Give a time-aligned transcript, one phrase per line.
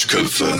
[0.00, 0.58] Duschköpfe.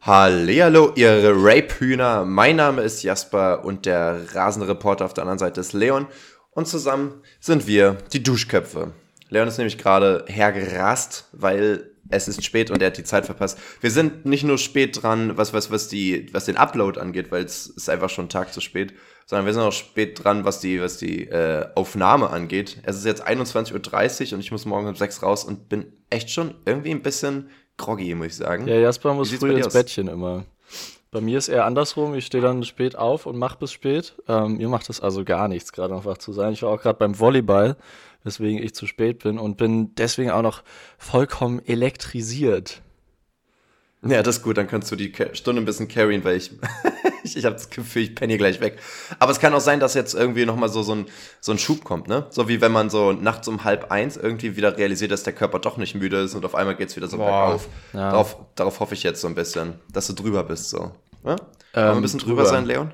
[0.00, 2.24] Hallihallo, ihr Rape-Hühner.
[2.24, 6.06] Mein Name ist Jasper und der rasende Reporter auf der anderen Seite ist Leon.
[6.52, 8.92] Und zusammen sind wir die Duschköpfe.
[9.28, 13.58] Leon ist nämlich gerade hergerast, weil es ist spät und er hat die Zeit verpasst.
[13.80, 17.44] Wir sind nicht nur spät dran, was, was, was, die, was den Upload angeht, weil
[17.44, 18.94] es ist einfach schon Tag zu spät,
[19.26, 22.78] sondern wir sind auch spät dran, was die, was die äh, Aufnahme angeht.
[22.84, 26.30] Es ist jetzt 21.30 Uhr und ich muss morgen um 6 raus und bin echt
[26.30, 27.48] schon irgendwie ein bisschen
[27.82, 28.66] groggy, muss ich sagen.
[28.66, 29.72] Ja, Jasper muss früh ins aus?
[29.72, 30.44] Bettchen immer.
[31.10, 32.14] Bei mir ist eher andersrum.
[32.14, 34.14] Ich stehe dann spät auf und mache bis spät.
[34.28, 36.54] Ähm, mir macht es also gar nichts, gerade noch wach zu sein.
[36.54, 37.76] Ich war auch gerade beim Volleyball
[38.24, 40.62] weswegen ich zu spät bin und bin deswegen auch noch
[40.98, 42.82] vollkommen elektrisiert.
[44.04, 46.50] Ja, das ist gut, dann kannst du die Stunde ein bisschen carryen, weil ich,
[47.22, 48.78] ich, ich habe das Gefühl, ich penne hier gleich weg.
[49.20, 51.06] Aber es kann auch sein, dass jetzt irgendwie nochmal so, so, ein,
[51.40, 52.26] so ein Schub kommt, ne?
[52.30, 55.60] So wie wenn man so nachts um halb eins irgendwie wieder realisiert, dass der Körper
[55.60, 57.68] doch nicht müde ist und auf einmal geht's wieder so bergauf.
[57.92, 58.10] Ja.
[58.10, 60.90] Darauf, darauf hoffe ich jetzt so ein bisschen, dass du drüber bist, so.
[61.24, 61.36] Ja?
[61.74, 62.92] Ähm, ein bisschen drüber, drüber sein, Leon?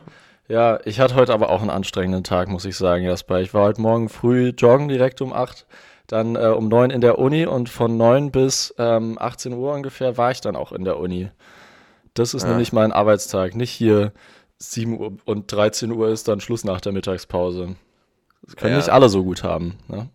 [0.49, 3.41] Ja, ich hatte heute aber auch einen anstrengenden Tag, muss ich sagen, Jasper.
[3.41, 5.67] Ich war heute Morgen früh joggen, direkt um 8,
[6.09, 10.17] dann äh, um 9 in der Uni und von 9 bis ähm, 18 Uhr ungefähr
[10.17, 11.31] war ich dann auch in der Uni.
[12.15, 12.49] Das ist ja.
[12.49, 13.55] nämlich mein Arbeitstag.
[13.55, 14.13] Nicht hier
[14.59, 17.77] 7 Uhr und 13 Uhr ist dann Schluss nach der Mittagspause.
[18.43, 18.79] Das können ja.
[18.79, 19.79] nicht alle so gut haben.
[19.87, 20.09] Ne?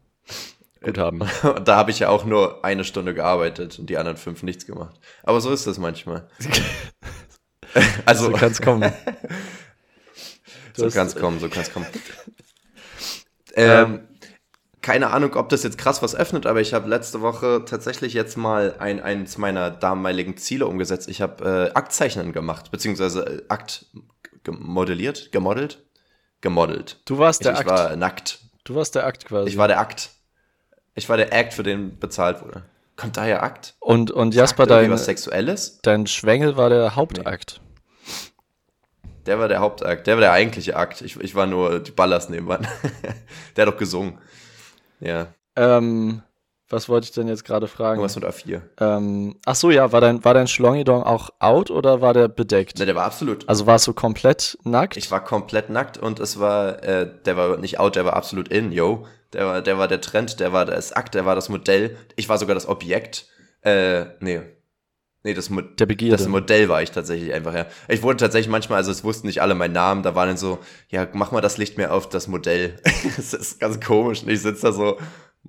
[0.83, 1.21] Gut haben.
[1.63, 4.99] da habe ich ja auch nur eine Stunde gearbeitet und die anderen fünf nichts gemacht.
[5.21, 6.27] Aber so ist das manchmal.
[8.05, 8.91] also so kann es kommen.
[10.73, 11.85] so kann es kommen, so kann es kommen.
[13.55, 13.99] ähm,
[14.83, 18.37] keine Ahnung, ob das jetzt krass was öffnet, aber ich habe letzte Woche tatsächlich jetzt
[18.37, 21.07] mal ein, eins meiner damaligen Ziele umgesetzt.
[21.07, 23.85] Ich habe äh, Aktzeichnen gemacht, beziehungsweise äh, Akt
[24.43, 25.83] gemodelliert, gemodelt,
[26.41, 26.99] gemodelt.
[27.05, 27.69] Du warst der ich, Akt.
[27.69, 28.39] Ich war nackt.
[28.65, 29.49] Du warst der Akt quasi.
[29.49, 30.11] Ich war der Akt.
[30.95, 32.63] Ich war der Act, für den bezahlt wurde.
[32.97, 33.75] Kommt daher Akt?
[33.79, 35.79] Und, und Jasper, dein, was Sexuelles?
[35.81, 37.61] dein Schwengel war der Hauptakt.
[37.61, 37.63] Nee.
[39.25, 41.01] Der war der Hauptakt, der war der eigentliche Akt.
[41.01, 42.67] Ich, ich war nur die Ballast nebenan.
[43.55, 44.19] der hat doch gesungen.
[45.03, 45.27] Ja.
[45.55, 46.23] Ähm,
[46.69, 48.01] was wollte ich denn jetzt gerade fragen?
[48.01, 48.61] Was mit A4.
[48.79, 52.79] Ähm, ach so, ja, war dein, war dein Schlongidong auch out oder war der bedeckt?
[52.79, 53.47] Ne, der war absolut.
[53.47, 54.97] Also warst du komplett nackt?
[54.97, 58.47] Ich war komplett nackt und es war, äh, der war nicht out, der war absolut
[58.47, 59.05] in, yo.
[59.33, 61.97] Der war, der war der Trend, der war das Akt, der war das Modell.
[62.15, 63.27] Ich war sogar das Objekt.
[63.61, 64.41] Äh, nee,
[65.25, 66.17] Nee, das, Mo der Begierde.
[66.17, 67.65] das Modell war ich tatsächlich einfach, ja.
[67.87, 70.59] Ich wurde tatsächlich manchmal, also es wussten nicht alle meinen Namen, da war dann so,
[70.89, 72.75] ja, mach mal das Licht mehr auf das Modell.
[73.15, 74.23] das ist ganz komisch.
[74.23, 74.97] Und ich sitze da so,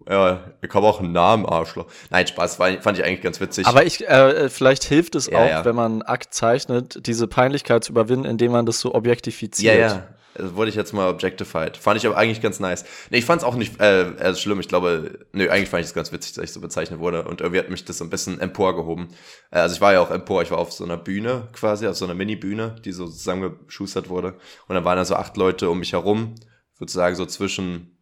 [0.09, 1.87] ja, ich habe auch einen Namen, Arschloch.
[2.11, 3.67] Nein, Spaß, war, fand ich eigentlich ganz witzig.
[3.67, 5.65] Aber ich, äh, vielleicht hilft es ja, auch, ja.
[5.65, 9.75] wenn man Akt zeichnet, diese Peinlichkeit zu überwinden, indem man das so objektifiziert.
[9.75, 10.09] Ja, ja.
[10.37, 11.77] Also wurde ich jetzt mal objectified.
[11.77, 12.85] Fand ich aber eigentlich ganz nice.
[13.11, 14.61] Nee, ich fand es auch nicht äh, schlimm.
[14.61, 17.25] Ich glaube, nö, eigentlich fand ich es ganz witzig, dass ich so bezeichnet wurde.
[17.25, 19.09] Und irgendwie hat mich das so ein bisschen emporgehoben.
[19.51, 21.97] Äh, also ich war ja auch empor, ich war auf so einer Bühne quasi, auf
[21.97, 24.35] so einer Mini-Bühne, die so zusammengeschustert wurde.
[24.67, 26.35] Und dann waren da so acht Leute um mich herum,
[26.79, 27.99] sozusagen so zwischen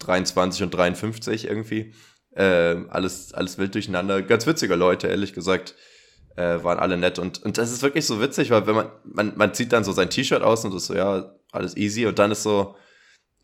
[0.00, 1.94] 23 und 53 irgendwie.
[2.32, 4.22] Äh, alles, alles wild durcheinander.
[4.22, 5.74] Ganz witzige Leute, ehrlich gesagt
[6.36, 9.32] äh, waren alle nett und, und das ist wirklich so witzig, weil wenn man, man,
[9.36, 12.30] man zieht dann so sein T-Shirt aus und ist so, ja, alles easy und dann
[12.30, 12.76] ist so,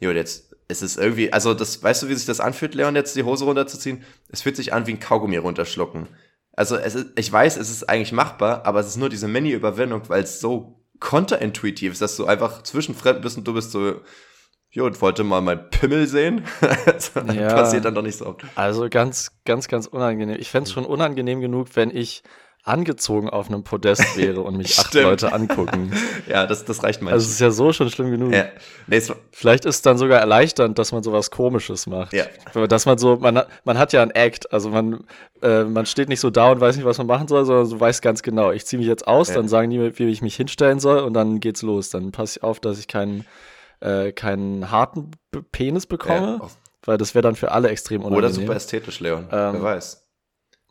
[0.00, 3.16] jo, jetzt ist es irgendwie, also das, weißt du, wie sich das anfühlt, Leon, jetzt
[3.16, 4.04] die Hose runterzuziehen?
[4.28, 6.08] Es fühlt sich an wie ein Kaugummi runterschlucken.
[6.52, 10.08] Also es ist, ich weiß, es ist eigentlich machbar, aber es ist nur diese Mini-Überwindung,
[10.08, 14.00] weil es so konterintuitiv ist, dass du einfach zwischen Fremden bist und du bist so,
[14.70, 16.44] jo, und wollte mal mein Pimmel sehen.
[16.86, 18.42] das ja, passiert dann doch nicht so oft.
[18.54, 20.38] Also ganz, ganz, ganz unangenehm.
[20.40, 22.22] Ich fände es schon unangenehm genug, wenn ich
[22.66, 25.92] angezogen auf einem Podest wäre und mich acht Leute angucken.
[26.28, 27.14] ja, das, das reicht manchmal.
[27.14, 28.34] Also es ist ja so schon schlimm genug.
[28.34, 28.46] Ja.
[28.88, 29.00] Nee,
[29.30, 32.12] Vielleicht ist es dann sogar erleichternd, dass man sowas Komisches macht.
[32.12, 32.26] Ja.
[32.66, 35.04] Dass man so, man, man hat ja ein Act, also man,
[35.42, 37.78] äh, man steht nicht so da und weiß nicht, was man machen soll, sondern du
[37.78, 39.36] weißt ganz genau, ich ziehe mich jetzt aus, ja.
[39.36, 41.90] dann sagen die mir, wie ich mich hinstellen soll und dann geht's los.
[41.90, 43.24] Dann passe ich auf, dass ich keinen,
[43.80, 45.12] äh, keinen harten
[45.52, 46.48] Penis bekomme, ja.
[46.84, 48.24] weil das wäre dann für alle extrem unangenehm.
[48.24, 50.05] Oder super ästhetisch, Leon, ähm, wer weiß.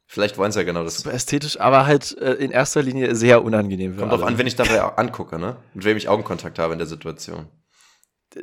[0.08, 0.98] Vielleicht wollen sie ja genau das.
[0.98, 3.98] Super ästhetisch, aber halt äh, in erster Linie sehr unangenehm.
[3.98, 5.58] Kommt drauf an, wenn ich dabei angucke, ne?
[5.74, 7.48] Mit wem ich Augenkontakt habe in der Situation.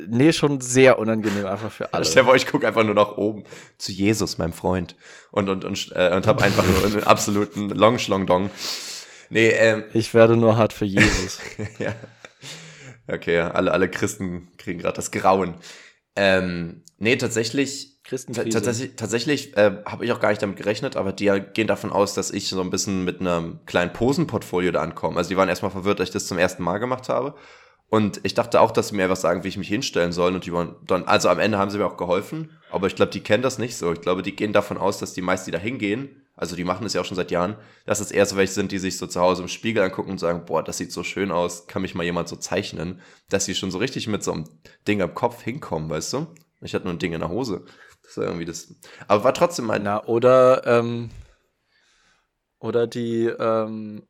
[0.07, 2.03] Nee, schon sehr unangenehm einfach für alle.
[2.03, 3.43] Stell dir ich gucke einfach nur nach oben
[3.77, 4.95] zu Jesus, meinem Freund.
[5.31, 8.49] Und, und, und, äh, und hab einfach nur einen absoluten Long Dong.
[9.29, 9.83] Nee, ähm.
[9.93, 11.39] Ich werde nur hart für Jesus.
[11.79, 11.93] ja.
[13.07, 15.55] Okay, alle, alle Christen kriegen gerade das Grauen.
[16.15, 18.49] Ähm, nee, tatsächlich Christenkrise.
[18.49, 22.13] Tatsächlich, tatsächlich äh, habe ich auch gar nicht damit gerechnet, aber die gehen davon aus,
[22.13, 25.17] dass ich so ein bisschen mit einem kleinen Posenportfolio da ankomme.
[25.17, 27.33] Also die waren erstmal verwirrt, dass ich das zum ersten Mal gemacht habe.
[27.89, 30.35] Und ich dachte auch, dass sie mir was sagen, wie ich mich hinstellen soll.
[30.35, 33.11] Und die waren dann, also am Ende haben sie mir auch geholfen, aber ich glaube,
[33.11, 33.91] die kennen das nicht so.
[33.91, 36.83] Ich glaube, die gehen davon aus, dass die meisten, die da hingehen, Also die machen
[36.83, 37.55] das ja auch schon seit Jahren,
[37.85, 40.19] dass es eher so welche sind, die sich so zu Hause im Spiegel angucken und
[40.19, 43.53] sagen, boah, das sieht so schön aus, kann mich mal jemand so zeichnen, dass sie
[43.53, 44.45] schon so richtig mit so einem
[44.87, 46.27] Ding am Kopf hinkommen, weißt du?
[46.61, 47.65] Ich hatte nur ein Ding in der Hose.
[48.03, 48.73] Das war irgendwie das.
[49.07, 49.79] Aber war trotzdem mal.
[49.79, 51.09] Na, oder, ähm,
[52.59, 54.03] oder die, ähm,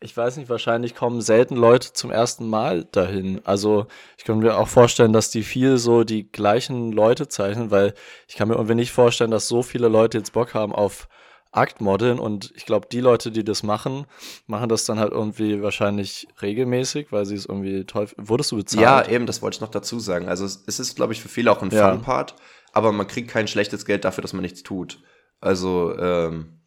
[0.00, 3.40] ich weiß nicht, wahrscheinlich kommen selten Leute zum ersten Mal dahin.
[3.44, 3.86] Also
[4.18, 7.94] ich kann mir auch vorstellen, dass die viel so die gleichen Leute zeichnen, weil
[8.28, 11.08] ich kann mir irgendwie nicht vorstellen, dass so viele Leute jetzt Bock haben auf
[11.52, 14.06] Aktmodeln und ich glaube, die Leute, die das machen,
[14.46, 18.08] machen das dann halt irgendwie wahrscheinlich regelmäßig, weil sie es irgendwie toll.
[18.18, 18.82] Wurdest du bezahlt?
[18.82, 20.28] Ja, eben, das wollte ich noch dazu sagen.
[20.28, 21.90] Also es, ist, glaube ich, für viele auch ein ja.
[21.90, 22.34] Fun-Part,
[22.76, 25.02] aber man kriegt kein schlechtes Geld dafür, dass man nichts tut.
[25.40, 26.60] Also ähm,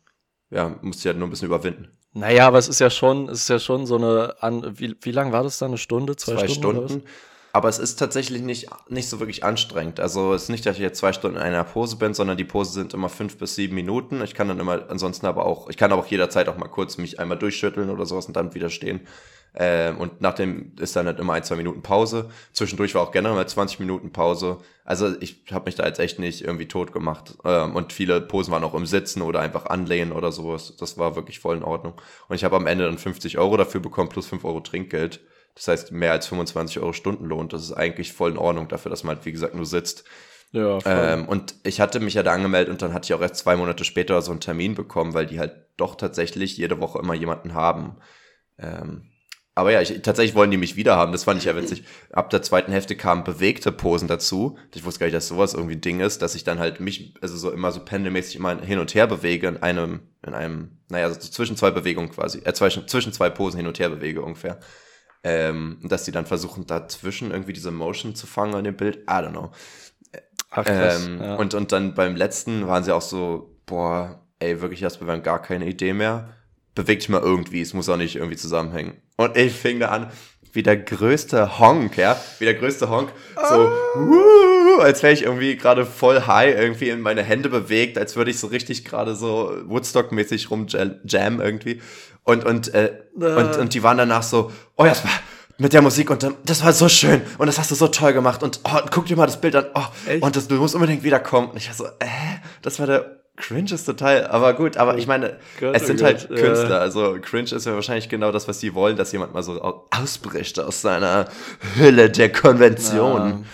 [0.50, 1.90] ja, musst du ja nur ein bisschen überwinden.
[2.14, 5.12] Naja, aber es ist ja schon, es ist ja schon so eine, an, wie, wie
[5.12, 5.68] lang war das da?
[5.68, 6.88] Eine Stunde, zwei, zwei Stunden?
[6.90, 7.08] Stunden.
[7.60, 10.00] Aber es ist tatsächlich nicht, nicht so wirklich anstrengend.
[10.00, 12.46] Also es ist nicht, dass ich jetzt zwei Stunden in einer Pose bin, sondern die
[12.46, 14.22] Pose sind immer fünf bis sieben Minuten.
[14.22, 16.98] Ich kann dann immer, ansonsten aber auch, ich kann aber auch jederzeit auch mal kurz
[16.98, 19.02] mich einmal durchschütteln oder sowas und dann wieder stehen.
[19.54, 22.30] Ähm, und nachdem ist dann halt immer ein, zwei Minuten Pause.
[22.54, 24.60] Zwischendurch war auch generell mal 20 Minuten Pause.
[24.86, 27.38] Also ich habe mich da jetzt echt nicht irgendwie tot gemacht.
[27.44, 30.78] Ähm, und viele Posen waren auch im Sitzen oder einfach anlehnen oder sowas.
[30.78, 31.96] Das war wirklich voll in Ordnung.
[32.30, 35.20] Und ich habe am Ende dann 50 Euro dafür bekommen, plus 5 Euro Trinkgeld.
[35.60, 37.50] Das heißt, mehr als 25 Euro Stundenlohn.
[37.50, 40.06] Das ist eigentlich voll in Ordnung dafür, dass man halt, wie gesagt, nur sitzt.
[40.52, 43.36] Ja, ähm, und ich hatte mich ja da angemeldet und dann hatte ich auch erst
[43.36, 47.14] zwei Monate später so einen Termin bekommen, weil die halt doch tatsächlich jede Woche immer
[47.14, 47.98] jemanden haben.
[48.58, 49.10] Ähm,
[49.54, 51.12] aber ja, ich, tatsächlich wollen die mich wieder haben.
[51.12, 51.84] Das fand ich ja witzig.
[52.14, 54.58] Ab der zweiten Hälfte kamen bewegte Posen dazu.
[54.74, 57.16] Ich wusste gar nicht, dass sowas irgendwie ein Ding ist, dass ich dann halt mich,
[57.20, 61.10] also so immer so pendelmäßig immer hin und her bewege in einem, in einem, naja,
[61.10, 64.62] so zwischen zwei Bewegungen quasi, äh, zwischen, zwischen zwei Posen hin und her bewege ungefähr.
[65.24, 69.00] Ähm, dass die dann versuchen, dazwischen irgendwie diese Motion zu fangen an dem Bild.
[69.00, 69.52] I don't know.
[70.50, 71.36] Ach, krass, ähm, ja.
[71.36, 75.42] und, und dann beim letzten waren sie auch so, boah, ey, wirklich wir haben gar
[75.42, 76.30] keine Idee mehr
[76.80, 78.94] beweg dich mal irgendwie, es muss auch nicht irgendwie zusammenhängen.
[79.18, 80.12] Und ich fing da an,
[80.52, 83.12] wie der größte Honk, ja, wie der größte Honk,
[83.50, 88.16] so, uh, als wäre ich irgendwie gerade voll high irgendwie in meine Hände bewegt, als
[88.16, 91.82] würde ich so richtig gerade so Woodstock-mäßig rumjam irgendwie.
[92.24, 93.26] Und, und, äh, äh.
[93.36, 94.94] und, und die waren danach so, oh ja,
[95.58, 98.44] mit der Musik und das war so schön und das hast du so toll gemacht
[98.44, 99.84] und oh, guck dir mal das Bild an oh,
[100.22, 101.50] und das, du musst unbedingt wiederkommen.
[101.50, 102.08] Und ich war so, äh,
[102.62, 106.06] das war der Cringe ist total, aber gut, aber ich meine, Gott, es sind oh
[106.06, 106.78] halt Künstler, ja.
[106.80, 110.60] also Cringe ist ja wahrscheinlich genau das, was sie wollen, dass jemand mal so ausbricht
[110.60, 111.30] aus seiner
[111.76, 113.46] Hülle der Konvention.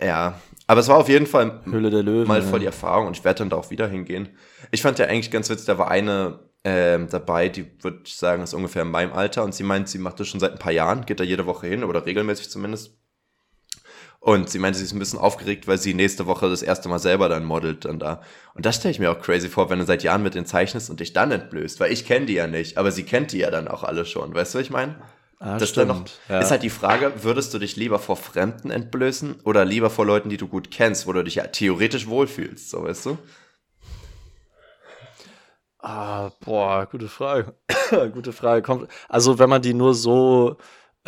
[0.00, 0.40] Ja, ja.
[0.66, 3.50] aber es war auf jeden Fall Löwen, mal voll die Erfahrung und ich werde dann
[3.50, 4.30] da auch wieder hingehen.
[4.72, 8.42] Ich fand ja eigentlich ganz witzig, da war eine ähm, dabei, die würde ich sagen,
[8.42, 10.72] ist ungefähr in meinem Alter und sie meint, sie macht das schon seit ein paar
[10.72, 12.98] Jahren, geht da jede Woche hin oder regelmäßig zumindest.
[14.20, 16.98] Und sie meinte, sie ist ein bisschen aufgeregt, weil sie nächste Woche das erste Mal
[16.98, 18.20] selber dann modelt dann da.
[18.54, 20.90] Und das stelle ich mir auch crazy vor, wenn du seit Jahren mit denen zeichnest
[20.90, 23.50] und dich dann entblößt, weil ich kenne die ja nicht, aber sie kennt die ja
[23.50, 24.34] dann auch alle schon.
[24.34, 24.96] Weißt du, was ich meine?
[25.38, 25.88] Ah, das stimmt.
[25.88, 26.40] Noch, ja.
[26.40, 30.30] ist halt die Frage, würdest du dich lieber vor Fremden entblößen oder lieber vor Leuten,
[30.30, 33.18] die du gut kennst, wo du dich ja theoretisch wohlfühlst, so weißt du?
[35.78, 37.54] Ah, boah, gute Frage.
[38.12, 38.62] gute Frage.
[38.62, 40.56] Kommt, also wenn man die nur so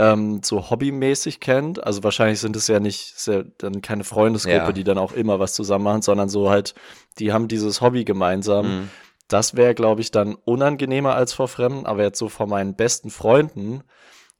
[0.00, 1.84] ähm, so hobbymäßig kennt.
[1.84, 4.72] Also wahrscheinlich sind es ja nicht ja dann keine Freundesgruppe, ja.
[4.72, 6.74] die dann auch immer was zusammen machen, sondern so halt,
[7.18, 8.66] die haben dieses Hobby gemeinsam.
[8.66, 8.90] Mhm.
[9.28, 13.10] Das wäre, glaube ich, dann unangenehmer als vor Fremden, aber jetzt so vor meinen besten
[13.10, 13.82] Freunden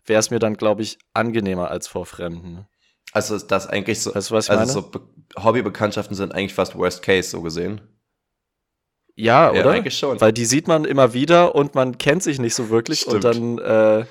[0.06, 2.66] wäre es mir dann, glaube ich, angenehmer als vor Fremden.
[3.12, 4.66] Also ist das eigentlich so, weißt du, also meine?
[4.66, 4.90] so
[5.44, 7.82] Hobbybekanntschaften sind eigentlich fast Worst Case so gesehen.
[9.14, 9.66] Ja, oder?
[9.66, 10.20] Ja, eigentlich schon.
[10.20, 13.24] Weil die sieht man immer wieder und man kennt sich nicht so wirklich Stimmt.
[13.24, 14.06] und dann äh,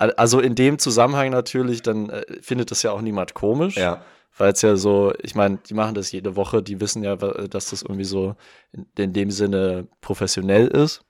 [0.00, 3.76] also in dem Zusammenhang natürlich, dann äh, findet das ja auch niemand komisch.
[3.76, 4.02] Ja.
[4.38, 7.70] Weil es ja so, ich meine, die machen das jede Woche, die wissen ja, dass
[7.70, 8.36] das irgendwie so
[8.72, 11.04] in, in dem Sinne professionell ist.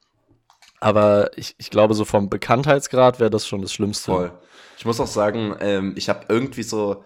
[0.81, 4.11] Aber ich, ich glaube, so vom Bekanntheitsgrad wäre das schon das Schlimmste.
[4.11, 4.33] Voll.
[4.79, 7.05] Ich muss auch sagen, ähm, ich habe irgendwie so,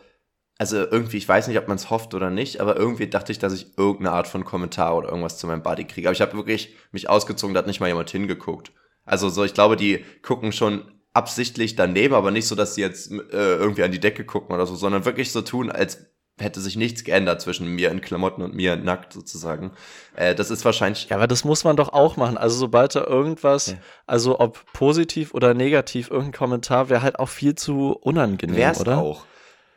[0.57, 3.41] also irgendwie, ich weiß nicht, ob man es hofft oder nicht, aber irgendwie dachte ich,
[3.41, 6.09] dass ich irgendeine Art von Kommentar oder irgendwas zu meinem Body kriege.
[6.09, 8.73] Aber ich habe wirklich mich ausgezogen, da hat nicht mal jemand hingeguckt.
[9.05, 13.11] Also so, ich glaube, die gucken schon absichtlich daneben, aber nicht so, dass sie jetzt
[13.11, 16.07] äh, irgendwie an die Decke gucken oder so, sondern wirklich so tun, als
[16.39, 19.71] hätte sich nichts geändert zwischen mir in Klamotten und mir nackt sozusagen.
[20.17, 21.09] Äh, das ist wahrscheinlich.
[21.09, 22.37] Ja, aber das muss man doch auch machen.
[22.37, 23.77] Also sobald da irgendwas, ja.
[24.07, 28.99] also ob positiv oder negativ, irgendein Kommentar wäre halt auch viel zu unangenehm, Wär's oder?
[28.99, 29.25] auch.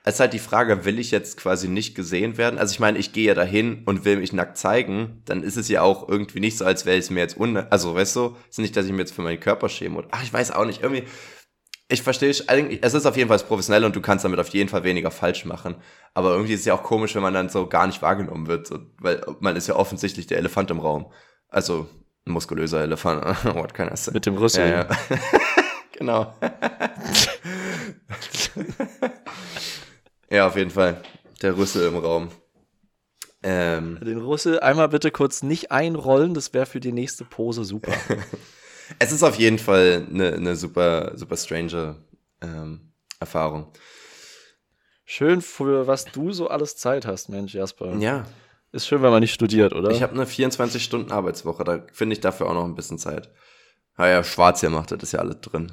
[0.08, 2.58] Es ist halt die Frage, will ich jetzt quasi nicht gesehen werden?
[2.58, 5.68] Also ich meine, ich gehe ja dahin und will mich nackt zeigen, dann ist es
[5.68, 7.58] ja auch irgendwie nicht so, als wäre es mir jetzt un...
[7.58, 9.98] Also weißt du, es ist nicht, dass ich mir jetzt für meinen Körper schäme.
[9.98, 11.04] Oder, ach, ich weiß auch nicht, irgendwie...
[11.90, 14.86] Ich verstehe, es ist auf jeden Fall professionell und du kannst damit auf jeden Fall
[14.86, 15.76] weniger falsch machen.
[16.14, 18.66] Aber irgendwie ist es ja auch komisch, wenn man dann so gar nicht wahrgenommen wird,
[18.66, 21.12] so, weil man ist ja offensichtlich der Elefant im Raum.
[21.50, 21.90] Also
[22.26, 24.12] ein muskulöser Elefant, what can I say?
[24.14, 24.70] Mit dem Rüssel.
[24.70, 24.88] Ja, ja.
[25.98, 26.34] genau.
[30.30, 31.02] ja, auf jeden Fall.
[31.42, 32.30] Der Rüssel im Raum.
[33.44, 37.94] Ähm, Den Rüssel einmal bitte kurz nicht einrollen, das wäre für die nächste Pose super.
[39.00, 41.96] es ist auf jeden Fall eine, eine super, super strange
[42.42, 43.72] ähm, Erfahrung.
[45.06, 47.96] Schön, für was du so alles Zeit hast, Mensch, Jasper.
[47.98, 48.26] Ja.
[48.74, 49.92] Ist schön, wenn man nicht studiert, oder?
[49.92, 53.32] Ich habe eine 24-Stunden-Arbeitswoche, da finde ich dafür auch noch ein bisschen Zeit.
[53.98, 55.72] Naja, Schwarz hier macht, das ist ja alles drin.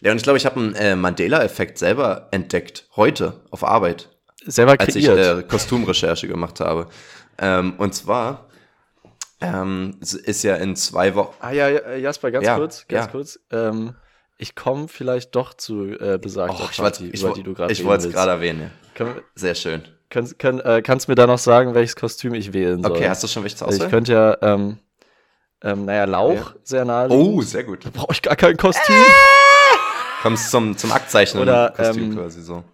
[0.00, 4.10] Leon, ich glaube, ich habe einen äh, Mandela-Effekt selber entdeckt, heute auf Arbeit.
[4.46, 4.88] Selber kreiert.
[4.88, 6.88] Als ich äh, Kostümrecherche gemacht habe.
[7.38, 8.48] Ähm, und zwar
[9.40, 11.34] ähm, ist ja in zwei Wochen.
[11.40, 13.10] Ah ja, Jasper, ganz ja, kurz, ganz ja.
[13.10, 13.40] kurz.
[13.50, 13.94] Ähm,
[14.38, 17.84] ich komme vielleicht doch zu äh, besagter oh, Party, ich, über die du gerade Ich
[17.84, 18.70] wollte es gerade erwähnen.
[18.98, 19.06] Ja.
[19.34, 19.82] Sehr schön.
[20.10, 22.92] Kann, kann, äh, kannst du mir da noch sagen, welches Kostüm ich wählen soll?
[22.92, 23.82] Okay, hast du schon welches auswählen?
[23.82, 24.78] Ich könnte ja, ähm,
[25.62, 26.54] ähm, naja, Lauch, ja.
[26.62, 27.08] sehr nahe.
[27.10, 27.84] Oh, sehr gut.
[27.84, 28.94] Da brauche ich gar kein Kostüm.
[30.24, 32.64] Kommst zum, zum Aktzeichnen oder, Kostüm ähm, quasi so.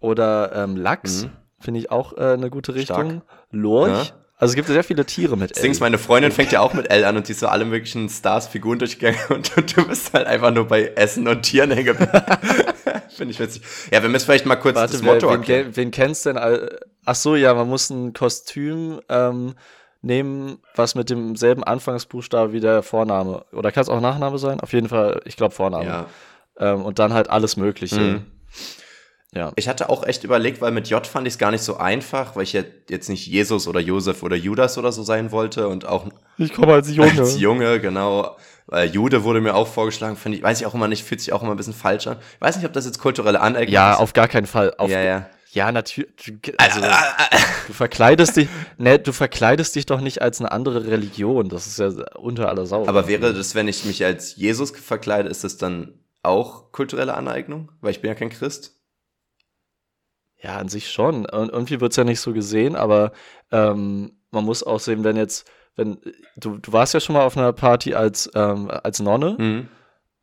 [0.00, 1.30] Oder ähm, Lachs, mhm.
[1.60, 3.22] finde ich auch äh, eine gute Richtung.
[3.22, 3.22] Stark.
[3.52, 4.08] Lorch.
[4.08, 4.14] Ja.
[4.36, 5.62] Also es gibt sehr viele Tiere mit L.
[5.62, 8.48] Dings, meine Freundin fängt ja auch mit L an und die so alle möglichen Stars,
[8.48, 11.96] Figuren durchgegangen und, und, du bist halt einfach nur bei Essen und Tieren hängen
[13.10, 13.62] Finde ich witzig.
[13.92, 16.36] Ja, wir müssen vielleicht mal kurz Warte, das Motto wer, wen, wen kennst denn?
[16.36, 19.54] Ach so, ja, man muss ein Kostüm ähm,
[20.04, 23.44] nehmen, was mit demselben Anfangsbuchstabe wie der Vorname.
[23.52, 24.60] Oder kann es auch Nachname sein?
[24.60, 25.84] Auf jeden Fall, ich glaube Vorname.
[25.84, 26.06] Ja.
[26.58, 28.00] Ähm, und dann halt alles Mögliche.
[28.00, 28.26] Mhm.
[29.34, 29.50] Ja.
[29.56, 32.36] Ich hatte auch echt überlegt, weil mit J fand ich es gar nicht so einfach,
[32.36, 36.06] weil ich jetzt nicht Jesus oder Josef oder Judas oder so sein wollte und auch.
[36.38, 37.18] Ich komme als Junge.
[37.18, 38.36] Als Junge, genau.
[38.66, 41.32] Weil Jude wurde mir auch vorgeschlagen, finde ich, weiß ich auch immer nicht, fühlt sich
[41.32, 42.18] auch immer ein bisschen falsch an.
[42.36, 43.96] Ich weiß nicht, ob das jetzt kulturelle Aneignung ja, ist.
[43.98, 44.72] Ja, auf gar keinen Fall.
[44.78, 45.26] Auf ja, ja.
[45.54, 46.10] Ja, natürlich.
[46.58, 51.48] Also, du verkleidest dich, ne, du verkleidest dich doch nicht als eine andere Religion.
[51.48, 52.88] Das ist ja unter aller Sau.
[52.88, 57.70] Aber wäre das, wenn ich mich als Jesus verkleide, ist das dann auch kulturelle Aneignung?
[57.80, 58.80] Weil ich bin ja kein Christ.
[60.42, 61.24] Ja, an sich schon.
[61.24, 63.12] Und irgendwie wird es ja nicht so gesehen, aber
[63.52, 65.98] ähm, man muss auch sehen, wenn jetzt, wenn,
[66.36, 69.36] du, du warst ja schon mal auf einer Party als, ähm, als Nonne.
[69.38, 69.68] Mhm.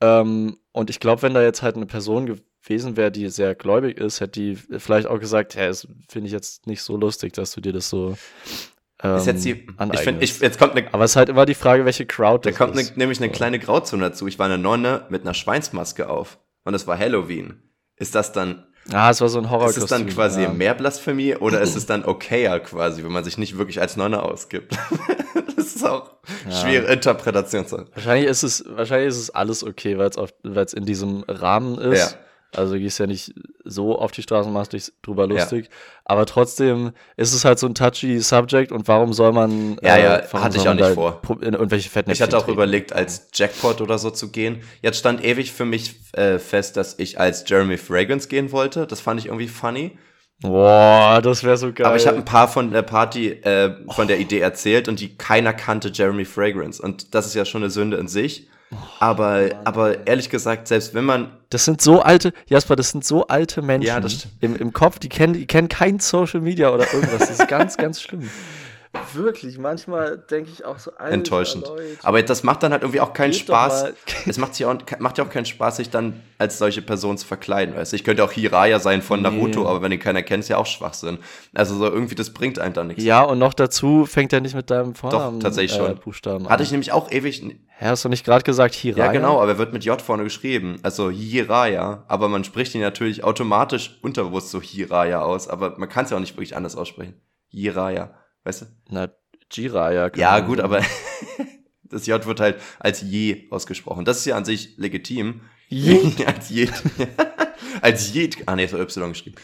[0.02, 3.98] Ähm, und ich glaube, wenn da jetzt halt eine Person gewesen wäre, die sehr gläubig
[3.98, 7.51] ist, hätte die vielleicht auch gesagt, ja, das finde ich jetzt nicht so lustig, dass
[7.51, 8.15] du dir das so
[9.03, 11.56] ähm, ist jetzt die, ich finde, jetzt kommt eine, Aber es ist halt immer die
[11.56, 14.27] Frage, welche Crowd Da kommt ne, nämlich eine kleine Grauzone dazu.
[14.27, 17.62] Ich war eine Nonne mit einer Schweinsmaske auf und es war Halloween.
[17.96, 19.70] Ist das dann Ah, es war so ein Horror.
[19.70, 20.50] Ist es dann quasi ja.
[20.50, 24.24] mehr Blasphemie oder ist es dann okayer quasi, wenn man sich nicht wirklich als Nonne
[24.24, 24.75] ausgibt?
[25.56, 26.13] das ist auch
[26.50, 26.56] ja.
[26.56, 27.86] schwere Interpretationssache.
[27.94, 30.10] Wahrscheinlich ist es, wahrscheinlich ist es alles okay, weil
[30.65, 32.12] es in diesem Rahmen ist.
[32.12, 32.20] Ja.
[32.55, 35.65] Also du gehst ja nicht so auf die Straße und machst dich drüber lustig.
[35.65, 35.72] Ja.
[36.03, 39.77] Aber trotzdem ist es halt so ein touchy Subject und warum soll man.
[39.81, 41.22] Ja, äh, ja, hatte ich auch nicht vor.
[41.41, 42.53] In irgendwelche Ich hatte auch treten.
[42.53, 44.62] überlegt, als Jackpot oder so zu gehen.
[44.81, 48.86] Jetzt stand ewig für mich äh, fest, dass ich als Jeremy Fragrance gehen wollte.
[48.86, 49.98] Das fand ich irgendwie funny.
[50.41, 51.86] Boah, das wäre so geil.
[51.86, 54.08] Aber ich habe ein paar von der Party, äh, von oh.
[54.08, 56.81] der Idee erzählt und die keiner kannte Jeremy Fragrance.
[56.81, 58.50] Und das ist ja schon eine Sünde in sich.
[59.00, 61.32] Aber, aber ehrlich gesagt, selbst wenn man.
[61.50, 65.00] Das sind so alte, Jasper, das sind so alte Menschen ja, das im, im Kopf,
[65.00, 67.20] die kennen, die kennen kein Social Media oder irgendwas.
[67.28, 68.30] Das ist ganz, ganz schlimm.
[69.14, 71.66] Wirklich, manchmal denke ich auch so Alter, enttäuschend.
[71.66, 71.98] Leute.
[72.04, 73.94] Aber das macht dann halt irgendwie auch keinen Spaß.
[74.28, 77.26] Es macht ja auch, macht ja auch keinen Spaß, sich dann als solche Person zu
[77.26, 77.76] verkleiden.
[77.76, 79.68] Weißt ich könnte auch Hiraya sein von Naruto, nee.
[79.68, 81.18] aber wenn ihn keiner kennt, ist ja auch Schwachsinn.
[81.54, 83.04] Also so irgendwie, das bringt einem dann nichts.
[83.04, 85.92] Ja, und noch dazu fängt er nicht mit deinem Vornamen Doch, tatsächlich schon.
[85.92, 87.42] Äh, Buchstaben Hatte ich nämlich auch ewig.
[87.78, 89.06] Hä, hast du nicht gerade gesagt Hiraya?
[89.06, 90.78] Ja, genau, aber er wird mit J vorne geschrieben.
[90.84, 92.04] Also Hiraya.
[92.08, 95.48] Aber man spricht ihn natürlich automatisch unterbewusst so Hiraya aus.
[95.48, 97.16] Aber man kann es ja auch nicht wirklich anders aussprechen.
[97.48, 98.21] Hiraya.
[98.44, 98.66] Weißt du?
[98.90, 99.10] Na,
[99.52, 100.12] Jiraya.
[100.16, 100.82] Ja, gut, aber
[101.84, 104.06] das J wird halt als je ausgesprochen.
[104.06, 105.42] Das ist ja an sich legitim.
[105.68, 106.00] Je?
[106.26, 106.70] als je.
[107.82, 108.30] als je.
[108.46, 109.36] Ah, nee, es war Y geschrieben.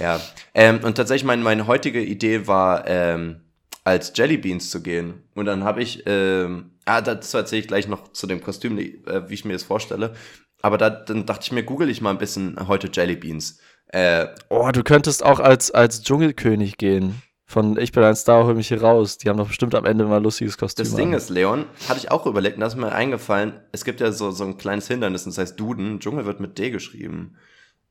[0.00, 0.20] Ja.
[0.54, 3.42] Ähm, und tatsächlich, mein, meine heutige Idee war, ähm,
[3.84, 5.22] als Jellybeans zu gehen.
[5.34, 9.28] Und dann habe ich, ähm, ah, dazu erzähle ich gleich noch zu dem Kostüm, äh,
[9.28, 10.14] wie ich mir das vorstelle.
[10.62, 13.58] Aber da, dann dachte ich mir, google ich mal ein bisschen heute Jellybeans.
[13.88, 17.20] Äh, oh, du könntest auch als, als Dschungelkönig gehen
[17.52, 19.18] von Ich bin ein Star, hol mich hier raus.
[19.18, 20.84] Die haben doch bestimmt am Ende mal lustiges Kostüm.
[20.84, 24.00] Das Ding ist, Leon, hatte ich auch überlegt, und da ist mir eingefallen, es gibt
[24.00, 26.00] ja so, so ein kleines Hindernis, das heißt Duden.
[26.00, 27.36] Dschungel wird mit D geschrieben.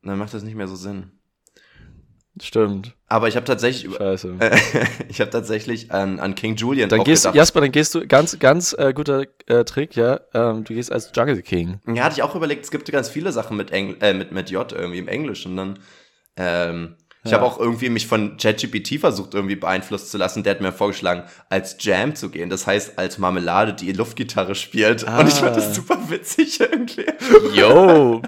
[0.02, 1.12] Und dann macht das nicht mehr so Sinn.
[2.40, 2.96] Stimmt.
[3.08, 4.36] Aber ich habe tatsächlich Scheiße.
[5.08, 7.36] ich habe tatsächlich an, an King Julian dann gehst gedacht.
[7.36, 10.18] Jasper, dann gehst du ganz ganz äh, guter äh, Trick, ja.
[10.32, 11.80] Ähm, du gehst als Jungle King.
[11.86, 14.50] Ja, hatte ich auch überlegt, es gibt ganz viele Sachen mit Engl äh, mit mit
[14.50, 15.78] J irgendwie im Englischen dann
[16.36, 17.38] ähm, Ich ja.
[17.38, 20.42] habe auch irgendwie mich von ChatGPT versucht, irgendwie beeinflusst zu lassen.
[20.42, 22.50] Der hat mir vorgeschlagen, als Jam zu gehen.
[22.50, 25.06] Das heißt, als Marmelade, die Luftgitarre spielt.
[25.06, 25.20] Ah.
[25.20, 25.74] Und ich fand das ah.
[25.74, 27.06] super witzig irgendwie.
[27.54, 28.22] Yo!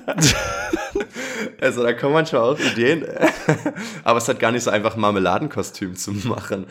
[1.60, 3.04] also da kommen manchmal auch Ideen.
[4.04, 6.66] Aber es hat gar nicht so einfach, Marmeladenkostüm zu machen.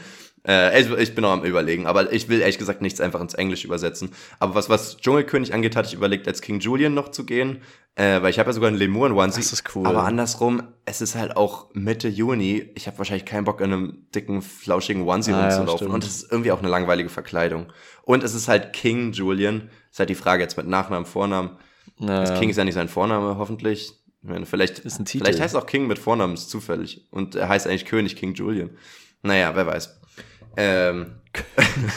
[0.45, 3.63] Äh, ich bin noch am überlegen, aber ich will ehrlich gesagt nichts einfach ins Englisch
[3.63, 4.11] übersetzen.
[4.39, 7.61] Aber was, was Dschungelkönig angeht, hatte ich überlegt, als King Julian noch zu gehen,
[7.95, 9.39] äh, weil ich habe ja sogar einen Lemur in Onesie.
[9.39, 9.87] Das ist cool.
[9.87, 12.69] Aber andersrum, es ist halt auch Mitte Juni.
[12.75, 15.87] Ich habe wahrscheinlich keinen Bock, in einem dicken, flauschigen Onesie ah, rumzulaufen.
[15.87, 17.67] Ja, und es ist irgendwie auch eine langweilige Verkleidung.
[18.01, 19.69] Und es ist halt King Julian.
[19.91, 21.51] Ist halt die Frage jetzt mit Nachnamen, Vornamen.
[21.99, 22.37] Naja.
[22.37, 23.93] King ist ja nicht sein Vorname, hoffentlich.
[24.21, 25.23] Ich meine, vielleicht, ist ein Titel.
[25.23, 27.07] vielleicht heißt auch King mit Vornamen, ist zufällig.
[27.11, 28.71] Und er heißt eigentlich König King Julian.
[29.21, 29.99] Naja, wer weiß.
[30.57, 31.15] Ähm,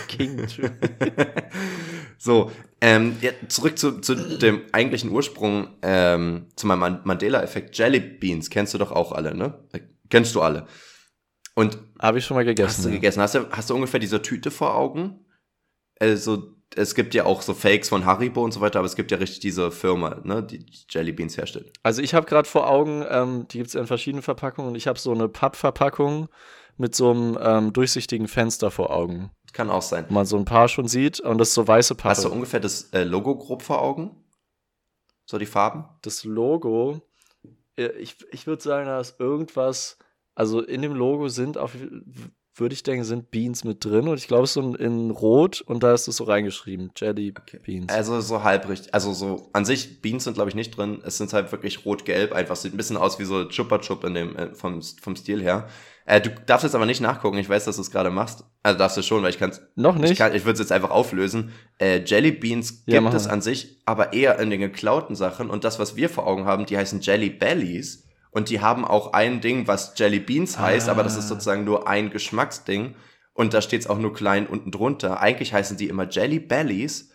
[0.09, 0.47] King
[2.19, 7.77] so, ähm, ja, zurück zu, zu dem eigentlichen Ursprung, ähm, zu meinem Mandela-Effekt.
[7.77, 9.59] Jelly Beans kennst du doch auch alle, ne?
[10.09, 10.67] Kennst du alle.
[11.55, 12.69] Und habe ich schon mal gegessen.
[12.69, 12.95] Hast du ja.
[12.95, 13.21] gegessen?
[13.21, 15.25] Hast du, hast du ungefähr diese Tüte vor Augen?
[15.99, 19.11] Also, es gibt ja auch so Fakes von Haribo und so weiter, aber es gibt
[19.11, 21.73] ja richtig diese Firma, ne, die Jelly Beans herstellt.
[21.83, 24.87] Also ich habe gerade vor Augen, ähm, die gibt es in verschiedenen Verpackungen und ich
[24.87, 26.29] habe so eine Pappverpackung
[26.76, 29.30] mit so einem ähm, durchsichtigen Fenster vor Augen.
[29.52, 30.06] Kann auch sein.
[30.11, 32.11] Man so ein paar schon sieht und das ist so weiße Pappe.
[32.11, 34.11] Hast du ungefähr das äh, Logo grob vor Augen?
[35.25, 35.85] So die Farben?
[36.02, 37.00] Das Logo,
[37.76, 39.99] äh, ich, ich würde sagen, da ist irgendwas,
[40.35, 41.73] also in dem Logo sind auf,
[42.54, 45.62] würde ich denken, sind Beans mit drin und ich glaube, es ist so in Rot
[45.62, 47.59] und da ist es so reingeschrieben, Jelly okay.
[47.62, 47.92] Beans.
[47.92, 51.18] Also so halb richtig, also so an sich Beans sind glaube ich nicht drin, es
[51.18, 54.37] sind halt wirklich rot-gelb, einfach sieht ein bisschen aus wie so Chupa Chup in dem
[54.37, 55.68] äh, vom vom Stil her.
[56.07, 57.37] Äh, du darfst jetzt aber nicht nachgucken.
[57.37, 58.45] Ich weiß, dass du es gerade machst.
[58.63, 60.13] Also darfst du schon, weil ich kann Noch nicht?
[60.13, 61.53] Ich, kann, ich würde es jetzt einfach auflösen.
[61.79, 65.51] Äh, Jelly Beans gibt ja, es an sich, aber eher in den geklauten Sachen.
[65.51, 68.05] Und das, was wir vor Augen haben, die heißen Jelly Bellies.
[68.31, 70.93] Und die haben auch ein Ding, was Jelly Beans heißt, ah.
[70.93, 71.29] aber das ist ah.
[71.29, 72.95] sozusagen nur ein Geschmacksding.
[73.35, 75.21] Und da steht es auch nur klein unten drunter.
[75.21, 77.11] Eigentlich heißen die immer Jelly Bellies.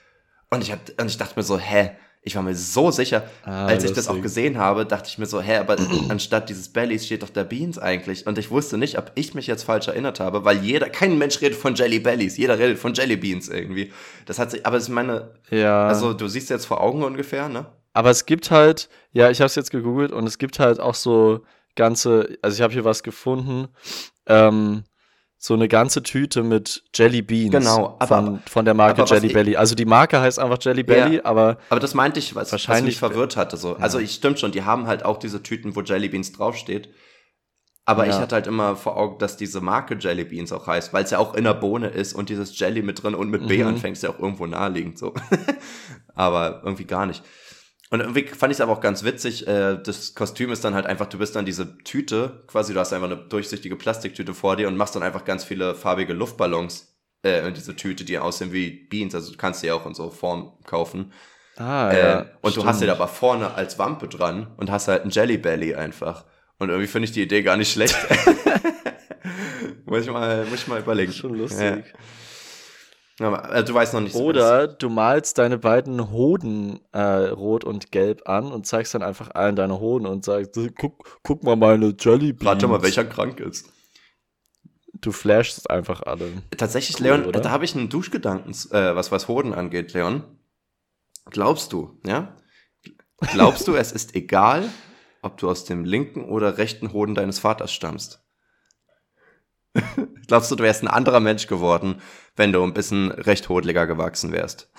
[0.49, 1.91] Und ich, hab, und ich dachte mir so, hä?
[2.23, 5.25] Ich war mir so sicher, ah, als ich das auch gesehen habe, dachte ich mir
[5.25, 5.77] so, hä, aber
[6.09, 8.27] anstatt dieses Bellies steht doch der Beans eigentlich.
[8.27, 11.41] Und ich wusste nicht, ob ich mich jetzt falsch erinnert habe, weil jeder, kein Mensch
[11.41, 13.91] redet von Jelly Bellies, jeder redet von Jelly Beans irgendwie.
[14.27, 15.87] Das hat sich, aber es ist meine, ja.
[15.87, 17.65] also du siehst jetzt vor Augen ungefähr, ne?
[17.93, 20.95] Aber es gibt halt, ja, ich habe es jetzt gegoogelt und es gibt halt auch
[20.95, 21.41] so
[21.75, 23.67] ganze, also ich habe hier was gefunden,
[24.27, 24.83] ähm,
[25.43, 27.49] so eine ganze Tüte mit Jelly Beans.
[27.49, 29.55] Genau, aber, von, von der Marke Jelly Belly.
[29.55, 31.57] Also die Marke heißt einfach Jelly Belly, ja, aber.
[31.69, 33.57] Aber das meinte ich, was, wahrscheinlich was mich verwirrt hatte.
[33.57, 33.69] So.
[33.69, 33.77] Ja.
[33.79, 36.89] Also ich stimmt schon, die haben halt auch diese Tüten, wo Jelly Beans draufsteht.
[37.85, 38.11] Aber ja.
[38.11, 41.09] ich hatte halt immer vor Augen, dass diese Marke Jelly Beans auch heißt, weil es
[41.09, 43.69] ja auch in der Bohne ist und dieses Jelly mit drin und mit B mhm.
[43.69, 45.15] anfängt, ist ja auch irgendwo naheliegend so.
[46.13, 47.23] aber irgendwie gar nicht.
[47.91, 49.45] Und irgendwie fand ich es aber auch ganz witzig.
[49.47, 52.93] Äh, das Kostüm ist dann halt einfach, du bist dann diese Tüte, quasi, du hast
[52.93, 57.45] einfach eine durchsichtige Plastiktüte vor dir und machst dann einfach ganz viele farbige Luftballons äh,
[57.45, 59.13] in diese Tüte, die aussehen wie Beans.
[59.13, 61.11] Also du kannst die auch in so Form kaufen.
[61.57, 62.19] Ah, äh, ja.
[62.41, 62.65] Und stimmt.
[62.65, 65.75] du hast sie da aber vorne als Wampe dran und hast halt ein Jelly Belly
[65.75, 66.23] einfach.
[66.59, 67.97] Und irgendwie finde ich die Idee gar nicht schlecht.
[69.85, 71.11] muss, ich mal, muss ich mal überlegen.
[71.11, 71.59] Schon lustig.
[71.59, 71.99] Ja.
[73.19, 77.91] Also du weißt noch nicht so Oder du malst deine beiden Hoden äh, rot und
[77.91, 81.95] gelb an und zeigst dann einfach allen deine Hoden und sagst, guck, guck mal meine
[81.99, 82.45] Jellybeans.
[82.45, 83.71] Warte mal, welcher krank ist.
[84.93, 86.31] Du flashst einfach alle.
[86.57, 87.39] Tatsächlich, cool, Leon, oder?
[87.41, 90.23] da habe ich einen Duschgedanken, äh, was, was Hoden angeht, Leon.
[91.29, 92.35] Glaubst du, ja?
[93.31, 94.69] Glaubst du, es ist egal,
[95.21, 98.23] ob du aus dem linken oder rechten Hoden deines Vaters stammst?
[100.27, 102.01] Glaubst du, du wärst ein anderer Mensch geworden,
[102.35, 104.69] wenn du ein bisschen rechthodliger gewachsen wärst?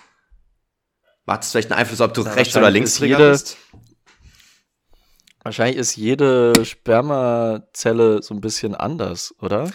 [1.24, 3.56] Macht es vielleicht einen Einfluss, ob du ja, rechts oder linksträger bist?
[5.44, 9.70] Wahrscheinlich ist jede Spermazelle so ein bisschen anders, oder?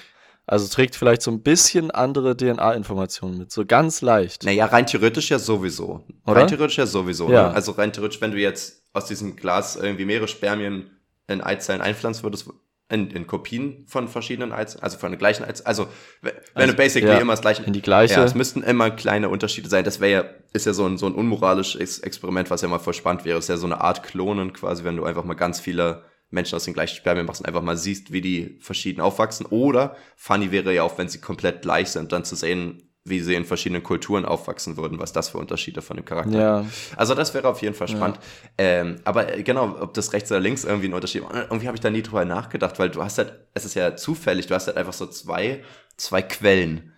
[0.45, 4.45] Also trägt vielleicht so ein bisschen andere DNA-Informationen mit, so ganz leicht.
[4.45, 6.05] Naja, rein theoretisch ja sowieso.
[6.25, 6.41] Oder?
[6.41, 7.29] Rein theoretisch ja sowieso.
[7.29, 7.49] Ja.
[7.49, 7.53] Ne?
[7.53, 10.89] Also rein theoretisch, wenn du jetzt aus diesem Glas irgendwie mehrere Spermien
[11.27, 12.49] in Eizellen einpflanzen würdest,
[12.89, 15.67] in, in Kopien von verschiedenen Eizellen, also von der gleichen Eizellen.
[15.67, 15.87] Also,
[16.21, 17.63] wenn also, du basically ja, immer das gleiche.
[17.63, 18.13] In die gleiche.
[18.13, 19.83] Ja, es müssten immer kleine Unterschiede sein.
[19.83, 22.93] Das wäre ja, ist ja so ein, so ein unmoralisches Experiment, was ja mal voll
[22.93, 23.37] spannend wäre.
[23.39, 26.65] Ist ja so eine Art Klonen quasi, wenn du einfach mal ganz viele Menschen aus
[26.65, 29.45] den gleichen Spermien machst und einfach mal siehst, wie die verschieden aufwachsen.
[29.45, 33.35] Oder funny wäre ja auch, wenn sie komplett gleich sind, dann zu sehen, wie sie
[33.35, 36.65] in verschiedenen Kulturen aufwachsen würden, was das für Unterschiede von dem Charakter ja.
[36.95, 38.19] Also das wäre auf jeden Fall spannend.
[38.59, 38.65] Ja.
[38.65, 41.75] Ähm, aber äh, genau, ob das rechts oder links irgendwie ein Unterschied war, irgendwie habe
[41.75, 44.67] ich da nie drüber nachgedacht, weil du hast halt, es ist ja zufällig, du hast
[44.67, 45.63] halt einfach so zwei,
[45.95, 46.93] zwei Quellen.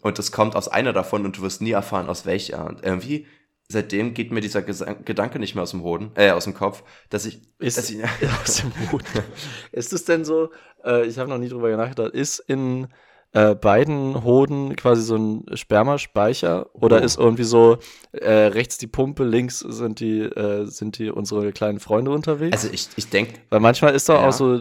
[0.00, 2.66] Und es kommt aus einer davon und du wirst nie erfahren, aus welcher.
[2.66, 3.26] Und irgendwie
[3.68, 6.82] seitdem geht mir dieser Gesang Gedanke nicht mehr aus dem Hoden, äh, aus dem Kopf,
[7.10, 7.40] dass ich.
[7.58, 8.02] Ist, dass ich,
[8.42, 9.04] aus dem Hoden.
[9.72, 10.50] ist es denn so,
[10.84, 12.88] äh, ich habe noch nie drüber nachgedacht, ist in
[13.34, 17.04] äh, beiden Hoden quasi so ein Spermaspeicher oder oh.
[17.04, 17.78] ist irgendwie so
[18.12, 22.52] äh, rechts die Pumpe, links sind die, äh, sind die unsere kleinen Freunde unterwegs?
[22.52, 23.34] Also ich, ich denke.
[23.50, 24.28] Weil manchmal ist doch ja.
[24.28, 24.60] auch so.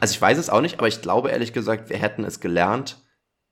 [0.00, 2.96] Also ich weiß es auch nicht, aber ich glaube ehrlich gesagt, wir hätten es gelernt,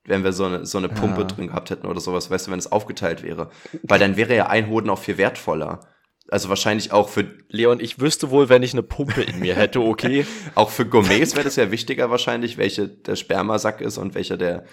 [0.05, 1.27] wenn wir so eine, so eine Pumpe ja.
[1.27, 3.49] drin gehabt hätten oder sowas, weißt du, wenn es aufgeteilt wäre.
[3.83, 5.81] Weil dann wäre ja ein Hoden auch viel wertvoller.
[6.29, 7.25] Also wahrscheinlich auch für.
[7.49, 10.25] Leon, ich wüsste wohl, wenn ich eine Pumpe in mir hätte, okay.
[10.55, 14.65] auch für Gourmets wäre das ja wichtiger wahrscheinlich, welche der Spermasack ist und welcher der,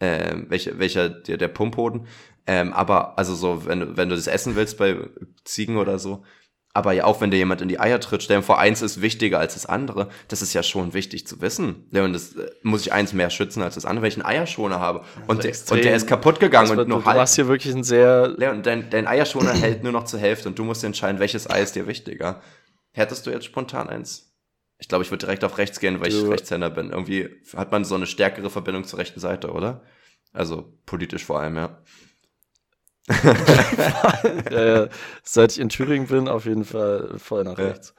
[0.00, 2.06] äh, welcher, welcher der, der Pumphoden.
[2.46, 4.96] Ähm, aber also so, wenn, wenn du das essen willst bei
[5.44, 6.24] Ziegen oder so,
[6.76, 9.38] aber ja, auch wenn dir jemand in die Eier tritt, stellen vor, eins ist wichtiger
[9.38, 10.10] als das andere.
[10.28, 11.86] Das ist ja schon wichtig zu wissen.
[11.90, 14.26] Ja, und das äh, muss ich eins mehr schützen als das andere, wenn ich einen
[14.26, 15.02] Eierschoner habe.
[15.26, 17.16] Und, der, und der ist kaputt gegangen wird, und nur du halb.
[17.16, 18.36] Du hast hier wirklich ein sehr.
[18.38, 21.48] Ja, und dein, dein Eierschoner hält nur noch zur Hälfte und du musst entscheiden, welches
[21.48, 22.42] Ei ist dir wichtiger.
[22.92, 24.34] Hättest du jetzt spontan eins?
[24.78, 26.24] Ich glaube, ich würde direkt auf rechts gehen, weil du.
[26.24, 26.90] ich Rechtshänder bin.
[26.90, 29.82] Irgendwie hat man so eine stärkere Verbindung zur rechten Seite, oder?
[30.34, 31.82] Also politisch vor allem, ja.
[34.50, 34.88] Ja,
[35.22, 37.94] seit ich in Thüringen bin, auf jeden Fall voll nach rechts.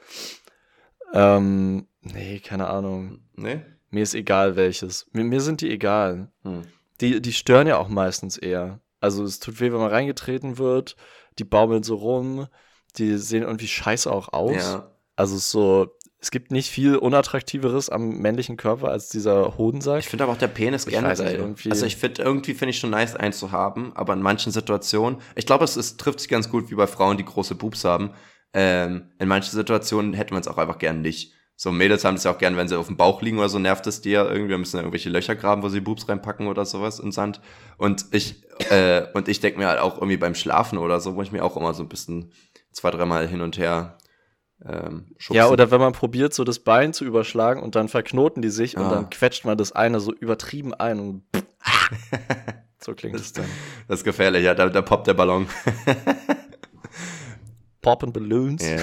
[1.14, 3.20] Ähm, nee, keine Ahnung.
[3.34, 3.62] Nee?
[3.90, 5.06] Mir ist egal welches.
[5.12, 6.30] Mir, mir sind die egal.
[6.42, 6.62] Hm.
[7.00, 8.80] Die, die stören ja auch meistens eher.
[9.00, 10.96] Also es tut weh, wenn man reingetreten wird.
[11.38, 12.48] Die baumeln so rum.
[12.96, 14.56] Die sehen irgendwie scheiße auch aus.
[14.56, 14.90] Ja.
[15.16, 20.00] Also so, es gibt nicht viel unattraktiveres am männlichen Körper als dieser Hodensack.
[20.00, 21.36] Ich finde aber auch der Penis ich generell.
[21.36, 24.50] Irgendwie also ich finde irgendwie finde ich schon nice eins zu haben, aber in manchen
[24.50, 27.84] Situationen, ich glaube, es ist, trifft sich ganz gut wie bei Frauen, die große Boobs
[27.84, 28.10] haben.
[28.52, 31.34] Ähm, in manchen Situationen hätten wir es auch einfach gern nicht.
[31.54, 33.58] So Mädels haben es ja auch gern, wenn sie auf dem Bauch liegen oder so,
[33.58, 34.50] nervt es ja irgendwie.
[34.50, 37.40] Wir müssen ja irgendwelche Löcher graben, wo sie Boobs reinpacken oder sowas in Sand.
[37.76, 41.22] Und ich, äh, und ich denke mir halt auch irgendwie beim Schlafen oder so, wo
[41.22, 42.32] ich mir auch immer so ein bisschen
[42.72, 43.98] zwei, dreimal hin und her
[44.64, 48.50] ähm, ja, oder wenn man probiert, so das Bein zu überschlagen und dann verknoten die
[48.50, 48.82] sich ah.
[48.82, 51.22] und dann quetscht man das eine so übertrieben ein und
[52.80, 53.46] so klingt es dann.
[53.86, 55.46] Das ist gefährlich, ja, da, da poppt der Ballon.
[57.80, 58.62] Poppen Balloons.
[58.62, 58.82] Yeah.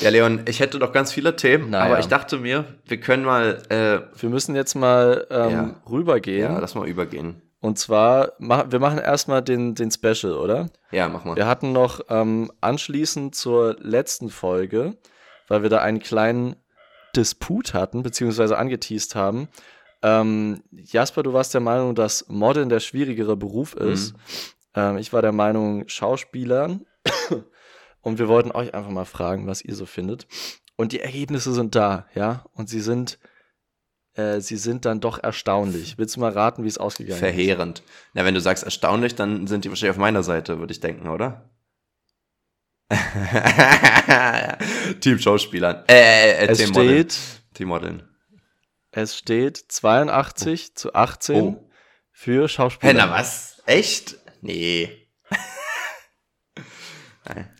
[0.00, 1.84] Ja, Leon, ich hätte doch ganz viele Themen, naja.
[1.84, 3.62] aber ich dachte mir, wir können mal.
[3.68, 5.82] Äh, wir müssen jetzt mal ähm, ja.
[5.88, 6.52] rübergehen.
[6.52, 7.42] Ja, lass mal übergehen.
[7.60, 10.70] Und zwar, wir machen erstmal den, den Special, oder?
[10.90, 11.36] Ja, mach mal.
[11.36, 14.96] Wir hatten noch ähm, anschließend zur letzten Folge,
[15.46, 16.56] weil wir da einen kleinen
[17.14, 19.48] Disput hatten, beziehungsweise angeteased haben.
[20.02, 24.14] Ähm, Jasper, du warst der Meinung, dass Modeln der schwierigere Beruf ist.
[24.14, 24.18] Mhm.
[24.74, 26.86] Ähm, ich war der Meinung, Schauspielern.
[28.00, 30.26] Und wir wollten euch einfach mal fragen, was ihr so findet.
[30.76, 32.46] Und die Ergebnisse sind da, ja.
[32.54, 33.18] Und sie sind
[34.14, 35.98] äh, sie sind dann doch erstaunlich.
[35.98, 37.78] Willst du mal raten, wie es ausgegangen Verheerend.
[37.78, 37.84] ist?
[37.84, 38.10] Verheerend.
[38.14, 41.08] Na, wenn du sagst erstaunlich, dann sind die wahrscheinlich auf meiner Seite, würde ich denken,
[41.08, 41.50] oder?
[45.00, 45.84] Team Schauspielern.
[45.88, 47.16] Äh, äh, äh es Team steht,
[47.54, 48.02] Team Modeln.
[48.90, 50.72] Es steht 82 oh.
[50.74, 51.70] zu 18 oh.
[52.10, 52.92] für Schauspieler.
[52.92, 53.62] Hey, na was?
[53.66, 54.16] Echt?
[54.40, 55.08] Nee.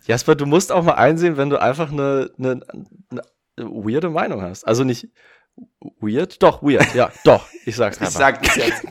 [0.05, 2.59] Jasper, du musst auch mal einsehen, wenn du einfach eine, eine,
[3.09, 3.21] eine
[3.57, 4.65] weirde Meinung hast.
[4.65, 5.07] Also nicht
[5.99, 6.41] Weird?
[6.41, 7.47] Doch, weird, ja, doch.
[7.65, 8.11] Ich sag's einfach.
[8.11, 8.83] Ich sag's jetzt.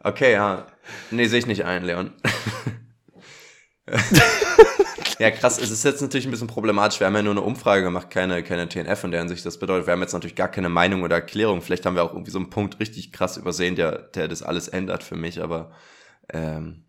[0.00, 0.66] Okay, ja.
[1.10, 2.12] Nee, sehe ich nicht ein, Leon.
[5.18, 5.58] ja, krass.
[5.58, 7.00] Es ist jetzt natürlich ein bisschen problematisch.
[7.00, 9.46] Wir haben ja nur eine Umfrage gemacht, keine, keine TNF in der Hinsicht.
[9.46, 11.62] Das bedeutet, wir haben jetzt natürlich gar keine Meinung oder Erklärung.
[11.62, 14.68] Vielleicht haben wir auch irgendwie so einen Punkt richtig krass übersehen, der, der das alles
[14.68, 15.72] ändert für mich, aber
[16.32, 16.84] ähm,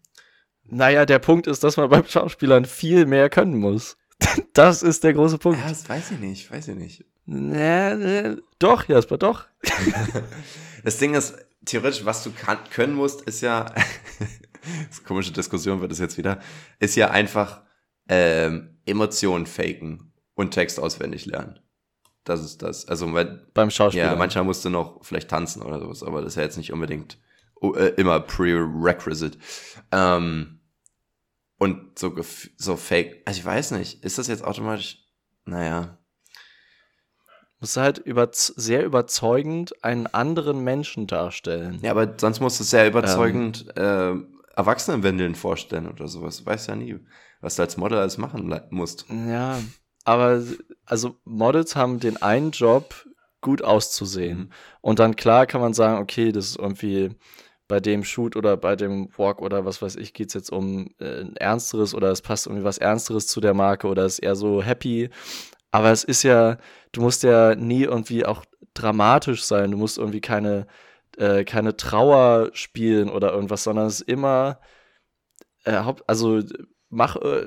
[0.68, 3.98] naja, der Punkt ist, dass man beim Schauspielern viel mehr können muss.
[4.54, 5.60] Das ist der große Punkt.
[5.60, 7.06] Ja, das weiß ich nicht, weiß ich nicht.
[7.26, 9.46] Nee, nee, doch, Jasper, doch.
[10.84, 11.36] das Ding ist,
[11.66, 13.80] theoretisch, was du kann, können musst, ist ja, das
[14.92, 16.40] ist eine komische Diskussion wird es jetzt wieder,
[16.80, 17.64] ist ja einfach
[18.08, 21.60] ähm, Emotionen faken und Text auswendig lernen.
[22.24, 22.88] Das ist das.
[22.88, 24.02] Also weil, beim Schauspiel.
[24.02, 26.74] Ja, manchmal musst du noch vielleicht tanzen oder sowas, aber das ist ja jetzt nicht
[26.74, 27.20] unbedingt
[27.62, 29.38] äh, immer prerequisite.
[29.92, 30.60] Ähm,
[31.58, 32.14] und so,
[32.58, 35.08] so fake, also ich weiß nicht, ist das jetzt automatisch,
[35.46, 35.98] naja,
[37.60, 41.80] musst du halt über, sehr überzeugend einen anderen Menschen darstellen.
[41.82, 46.38] Ja, aber sonst musst du sehr überzeugend ähm, äh, Erwachsenenwindeln vorstellen oder sowas.
[46.38, 47.00] Du weißt ja nie,
[47.42, 49.06] was du als Model alles machen musst.
[49.10, 49.60] Ja,
[50.04, 50.44] aber
[50.86, 53.06] also Models haben den einen Job,
[53.42, 54.38] gut auszusehen.
[54.40, 54.50] Mhm.
[54.82, 57.12] Und dann klar kann man sagen, okay, das ist irgendwie
[57.68, 60.90] bei dem Shoot oder bei dem Walk oder was weiß ich, geht es jetzt um
[61.00, 64.36] äh, ein Ernsteres oder es passt irgendwie was Ernsteres zu der Marke oder ist eher
[64.36, 65.10] so happy.
[65.76, 66.58] Aber es ist ja,
[66.94, 69.72] du musst ja nie irgendwie auch dramatisch sein.
[69.72, 70.68] Du musst irgendwie keine,
[71.18, 74.62] äh, keine Trauer spielen oder irgendwas, sondern es ist immer,
[75.66, 76.42] äh, also
[76.90, 77.46] mach, äh,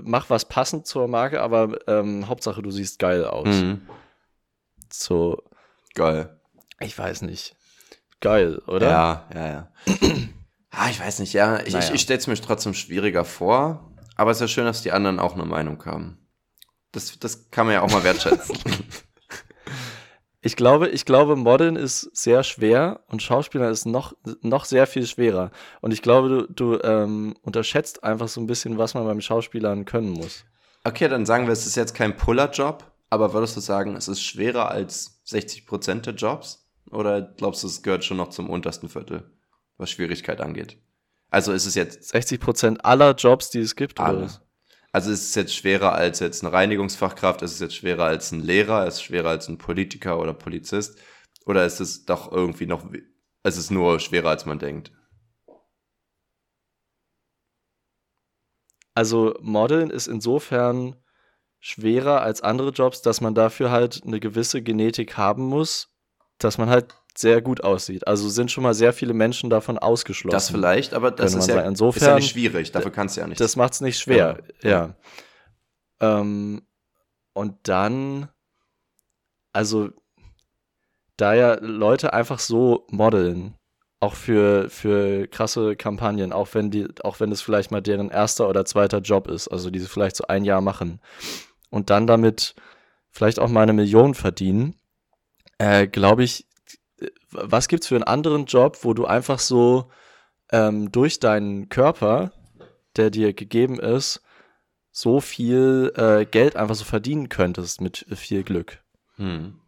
[0.00, 3.48] mach was passend zur Marke, aber ähm, Hauptsache du siehst geil aus.
[3.48, 3.80] Mhm.
[4.92, 5.42] So.
[5.96, 6.38] Geil.
[6.78, 7.56] Ich weiß nicht.
[8.20, 8.88] Geil, oder?
[8.88, 9.70] Ja, ja, ja.
[10.70, 11.58] ah, ich weiß nicht, ja.
[11.64, 11.84] Ich, naja.
[11.84, 14.92] ich, ich stelle es mir trotzdem schwieriger vor, aber es ist ja schön, dass die
[14.92, 16.25] anderen auch eine Meinung haben.
[16.96, 18.56] Das, das kann man ja auch mal wertschätzen.
[20.42, 25.04] Ich glaube, ich glaube, Modeln ist sehr schwer und Schauspieler ist noch, noch sehr viel
[25.04, 25.50] schwerer.
[25.80, 29.86] Und ich glaube, du, du ähm, unterschätzt einfach so ein bisschen, was man beim Schauspielern
[29.86, 30.44] können muss.
[30.84, 34.22] Okay, dann sagen wir, es ist jetzt kein Puller-Job, aber würdest du sagen, es ist
[34.22, 36.70] schwerer als 60 Prozent der Jobs?
[36.92, 39.28] Oder glaubst du, es gehört schon noch zum untersten Viertel,
[39.78, 40.78] was Schwierigkeit angeht?
[41.28, 43.98] Also ist es jetzt 60 Prozent aller Jobs, die es gibt?
[43.98, 44.18] Alle.
[44.18, 44.45] Oder?
[44.96, 48.40] Also ist es jetzt schwerer als jetzt eine Reinigungsfachkraft, ist es jetzt schwerer als ein
[48.40, 50.98] Lehrer, ist es schwerer als ein Politiker oder Polizist?
[51.44, 52.90] Oder ist es doch irgendwie noch,
[53.42, 54.92] es ist nur schwerer als man denkt?
[58.94, 60.96] Also Modeln ist insofern
[61.60, 65.94] schwerer als andere Jobs, dass man dafür halt eine gewisse Genetik haben muss,
[66.38, 68.06] dass man halt sehr gut aussieht.
[68.06, 70.34] Also sind schon mal sehr viele Menschen davon ausgeschlossen.
[70.34, 72.72] Das vielleicht, aber das ist ja, Insofern, ist ja nicht schwierig.
[72.72, 73.40] Dafür kannst du ja nicht.
[73.40, 74.70] Das macht es nicht schwer, ja.
[74.70, 74.94] ja.
[76.00, 76.62] Ähm,
[77.32, 78.28] und dann,
[79.52, 79.90] also,
[81.16, 83.54] da ja Leute einfach so modeln,
[84.00, 88.48] auch für, für krasse Kampagnen, auch wenn die, auch wenn es vielleicht mal deren erster
[88.48, 91.00] oder zweiter Job ist, also die sie vielleicht so ein Jahr machen
[91.70, 92.54] und dann damit
[93.10, 94.76] vielleicht auch mal eine Million verdienen,
[95.58, 96.46] äh, glaube ich,
[97.30, 99.90] was gibt's für einen anderen Job, wo du einfach so
[100.50, 102.32] ähm, durch deinen Körper,
[102.96, 104.22] der dir gegeben ist,
[104.90, 108.82] so viel äh, Geld einfach so verdienen könntest mit viel Glück?
[109.16, 109.60] Hm.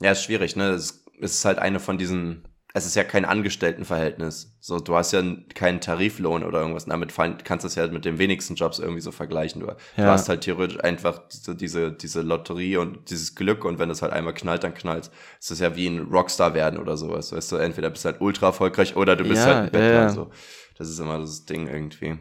[0.00, 0.70] Ja, ist schwierig, ne?
[0.70, 4.56] Es ist halt eine von diesen es ist ja kein Angestelltenverhältnis.
[4.60, 5.22] So, du hast ja
[5.54, 6.86] keinen Tariflohn oder irgendwas.
[6.86, 9.60] Damit kannst du es ja mit den wenigsten Jobs irgendwie so vergleichen.
[9.60, 9.76] Du, ja.
[9.96, 14.00] du hast halt theoretisch einfach diese, diese, diese Lotterie und dieses Glück und wenn es
[14.00, 15.10] halt einmal knallt, dann knallt.
[15.38, 17.32] Es ist ja wie ein Rockstar werden oder sowas.
[17.32, 19.92] Weißt du, entweder bist du halt ultra erfolgreich oder du bist ja, halt ein Bettler.
[19.92, 20.30] Ja, so.
[20.78, 22.18] Das ist immer das Ding irgendwie.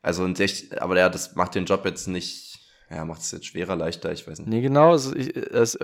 [0.00, 2.58] Also und echt, aber ja, das macht den Job jetzt nicht,
[2.90, 4.48] ja, macht es jetzt schwerer, leichter, ich weiß nicht.
[4.48, 4.92] Nee, genau.
[4.92, 5.78] Also ich, es,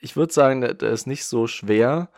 [0.00, 2.08] ich würde sagen, der ist nicht so schwer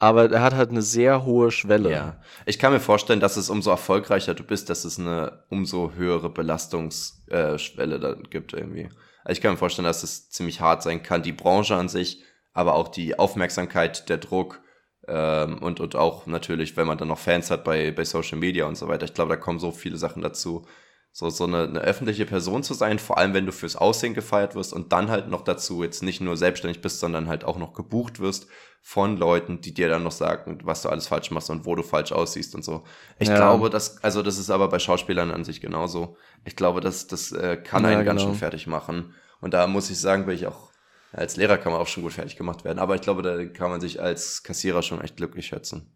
[0.00, 1.92] aber er hat halt eine sehr hohe Schwelle.
[1.92, 2.16] Ja.
[2.46, 6.30] Ich kann mir vorstellen, dass es umso erfolgreicher du bist, dass es eine umso höhere
[6.30, 8.88] Belastungsschwelle äh, dann gibt irgendwie.
[9.24, 12.24] Also ich kann mir vorstellen, dass es ziemlich hart sein kann, die Branche an sich,
[12.54, 14.62] aber auch die Aufmerksamkeit, der Druck
[15.06, 18.64] ähm, und, und auch natürlich, wenn man dann noch Fans hat bei, bei Social Media
[18.64, 19.04] und so weiter.
[19.04, 20.66] Ich glaube, da kommen so viele Sachen dazu,
[21.12, 24.54] so, so eine, eine öffentliche Person zu sein, vor allem wenn du fürs Aussehen gefeiert
[24.54, 27.74] wirst und dann halt noch dazu jetzt nicht nur selbstständig bist, sondern halt auch noch
[27.74, 28.46] gebucht wirst
[28.80, 31.82] von Leuten, die dir dann noch sagen, was du alles falsch machst und wo du
[31.82, 32.84] falsch aussiehst und so.
[33.18, 33.36] Ich ja.
[33.36, 36.16] glaube, das, also das ist aber bei Schauspielern an sich genauso.
[36.44, 38.12] Ich glaube, das, das äh, kann ja, einen genau.
[38.12, 39.14] ganz schön fertig machen.
[39.40, 40.70] Und da muss ich sagen, bin ich auch,
[41.12, 43.70] als Lehrer kann man auch schon gut fertig gemacht werden, aber ich glaube, da kann
[43.70, 45.92] man sich als Kassierer schon echt glücklich schätzen.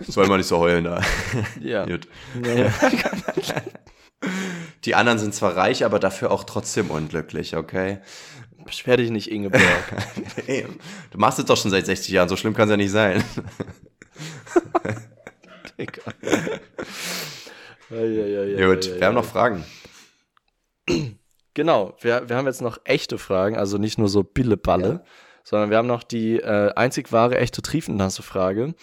[0.00, 1.00] Soll man nicht so heulen da.
[1.60, 1.86] Ja.
[1.86, 2.08] Gut.
[2.44, 2.72] Ja, ja.
[4.84, 8.00] Die anderen sind zwar reich, aber dafür auch trotzdem unglücklich, okay?
[8.64, 9.62] Beschwer dich nicht, Ingeborg.
[10.46, 10.66] hey,
[11.10, 13.22] du machst es doch schon seit 60 Jahren, so schlimm kann es ja nicht sein.
[15.78, 16.02] Digga.
[17.88, 19.64] Gut, wir haben noch Fragen.
[21.52, 25.04] Genau, wir, wir haben jetzt noch echte Fragen, also nicht nur so Billeballe, ja.
[25.42, 28.74] sondern wir haben noch die äh, einzig wahre, echte Triefennasse-Frage.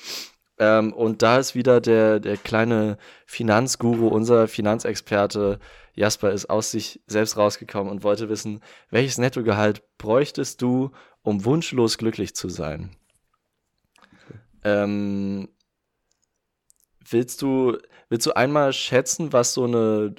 [0.60, 5.60] Ähm, und da ist wieder der, der kleine Finanzguru, unser Finanzexperte
[5.94, 10.92] Jasper ist aus sich selbst rausgekommen und wollte wissen, welches Nettogehalt bräuchtest du,
[11.24, 12.92] um wunschlos glücklich zu sein?
[14.64, 15.50] Ähm,
[17.10, 17.78] willst du,
[18.10, 20.14] willst du einmal schätzen, was so eine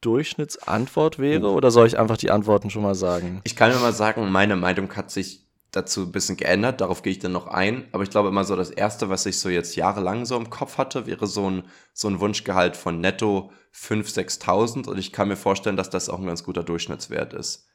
[0.00, 3.40] Durchschnittsantwort wäre, oder soll ich einfach die Antworten schon mal sagen?
[3.44, 7.12] Ich kann mir mal sagen, meine Meinung hat sich dazu ein bisschen geändert, darauf gehe
[7.12, 7.88] ich dann noch ein.
[7.92, 10.78] Aber ich glaube immer so, das Erste, was ich so jetzt jahrelang so im Kopf
[10.78, 15.36] hatte, wäre so ein, so ein Wunschgehalt von netto 5.000, 6.000 und ich kann mir
[15.36, 17.68] vorstellen, dass das auch ein ganz guter Durchschnittswert ist.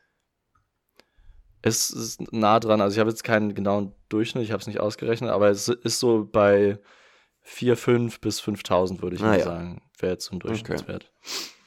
[1.62, 4.80] Es ist nah dran, also ich habe jetzt keinen genauen Durchschnitt, ich habe es nicht
[4.80, 6.80] ausgerechnet, aber es ist so bei
[7.42, 9.46] 4, 5 bis 5.000 würde ich ah, mal ja.
[9.46, 11.12] sagen, wäre jetzt so ein Durchschnittswert.
[11.12, 11.61] Okay.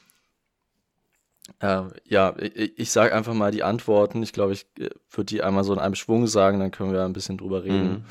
[1.61, 4.23] Ähm, ja, ich, ich sage einfach mal die Antworten.
[4.23, 7.03] Ich glaube, ich äh, würde die einmal so in einem Schwung sagen, dann können wir
[7.03, 7.91] ein bisschen drüber reden.
[7.91, 8.05] Mhm.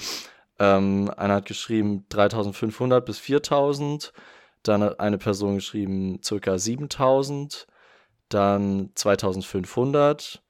[0.59, 4.13] Ähm, einer hat geschrieben 3500 bis 4000,
[4.63, 7.67] dann hat eine Person geschrieben circa 7000,
[8.29, 10.43] dann 2500,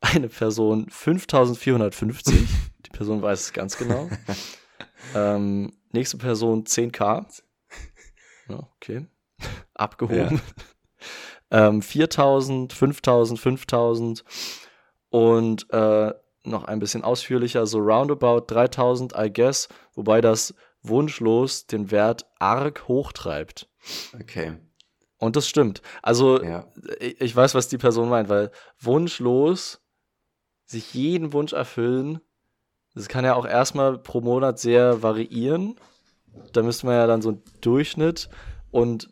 [0.00, 2.48] eine Person 5450,
[2.86, 4.08] die Person weiß es ganz genau.
[5.14, 7.26] ähm, nächste Person 10k.
[8.48, 9.06] Ja, okay.
[9.74, 10.36] Abgehoben.
[10.36, 10.40] Ja.
[11.52, 14.24] Ähm, 4000, 5000, 5000
[15.10, 16.12] und äh,
[16.44, 22.88] noch ein bisschen ausführlicher, so roundabout 3000, I guess, wobei das wunschlos den Wert arg
[22.88, 23.68] hochtreibt.
[24.18, 24.54] Okay.
[25.18, 25.82] Und das stimmt.
[26.02, 26.66] Also, ja.
[26.98, 29.80] ich, ich weiß, was die Person meint, weil wunschlos
[30.64, 32.20] sich jeden Wunsch erfüllen,
[32.94, 35.76] das kann ja auch erstmal pro Monat sehr variieren.
[36.52, 38.28] Da müsste man ja dann so einen Durchschnitt
[38.70, 39.10] und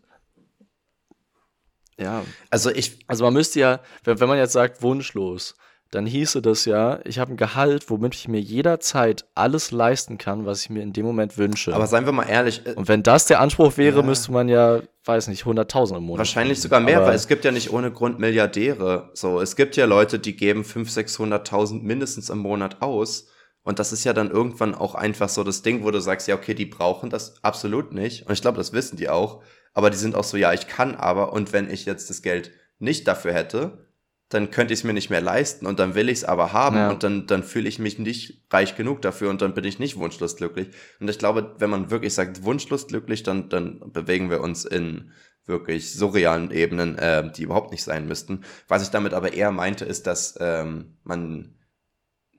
[2.01, 2.25] ja.
[2.51, 2.99] Also ich.
[3.07, 5.55] Also man müsste ja, wenn, man jetzt sagt wunschlos,
[5.91, 10.47] dann hieße das ja, ich habe ein Gehalt, womit ich mir jederzeit alles leisten kann,
[10.47, 11.75] was ich mir in dem Moment wünsche.
[11.75, 12.63] Aber seien wir mal ehrlich.
[12.65, 14.03] Äh, und wenn das der Anspruch wäre, ja.
[14.05, 16.19] müsste man ja, weiß nicht, 100.000 im Monat.
[16.19, 16.63] Wahrscheinlich kriegen.
[16.63, 19.11] sogar mehr, Aber weil es gibt ja nicht ohne Grund Milliardäre.
[19.15, 23.27] So, es gibt ja Leute, die geben 500.000, 600.000 mindestens im Monat aus.
[23.63, 26.35] Und das ist ja dann irgendwann auch einfach so das Ding, wo du sagst, ja,
[26.35, 28.27] okay, die brauchen das absolut nicht.
[28.27, 29.43] Und ich glaube, das wissen die auch.
[29.75, 31.33] Aber die sind auch so, ja, ich kann aber.
[31.33, 33.87] Und wenn ich jetzt das Geld nicht dafür hätte,
[34.31, 36.77] dann könnte ich es mir nicht mehr leisten und dann will ich es aber haben
[36.77, 36.91] ja.
[36.91, 39.97] und dann, dann fühle ich mich nicht reich genug dafür und dann bin ich nicht
[39.97, 40.69] wunschlos glücklich.
[41.01, 45.11] Und ich glaube, wenn man wirklich sagt, wunschlos glücklich, dann, dann bewegen wir uns in
[45.47, 48.45] wirklich surrealen Ebenen, äh, die überhaupt nicht sein müssten.
[48.69, 51.57] Was ich damit aber eher meinte, ist, dass ähm, man,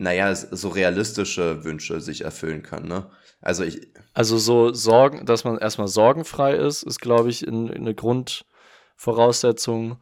[0.02, 2.88] naja, so realistische Wünsche sich erfüllen kann.
[2.88, 3.10] Ne?
[3.40, 3.90] Also ich.
[4.14, 9.98] Also so Sorgen, dass man erstmal sorgenfrei ist, ist, glaube ich, in, in eine Grundvoraussetzung.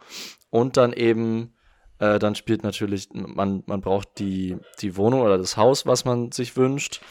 [0.50, 1.54] Und dann eben
[2.00, 6.32] äh, dann spielt natürlich, man, man braucht die, die Wohnung oder das Haus, was man
[6.32, 7.02] sich wünscht,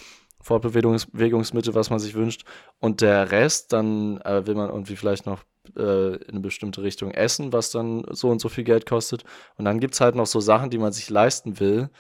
[0.41, 2.45] Fortbewegungsmittel, was man sich wünscht.
[2.81, 5.45] Und der Rest, dann äh, will man irgendwie vielleicht noch
[5.77, 9.25] äh, in eine bestimmte Richtung essen, was dann so und so viel Geld kostet.
[9.57, 11.91] Und dann gibt es halt noch so Sachen, die man sich leisten will.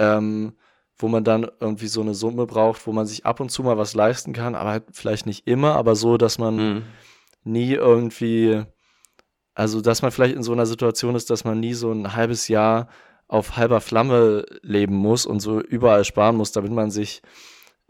[0.00, 0.54] Ähm,
[0.96, 3.78] wo man dann irgendwie so eine Summe braucht, wo man sich ab und zu mal
[3.78, 6.82] was leisten kann, aber halt vielleicht nicht immer, aber so, dass man mhm.
[7.42, 8.64] nie irgendwie
[9.60, 12.48] also, dass man vielleicht in so einer Situation ist, dass man nie so ein halbes
[12.48, 12.88] Jahr
[13.28, 17.20] auf halber Flamme leben muss und so überall sparen muss, damit man sich,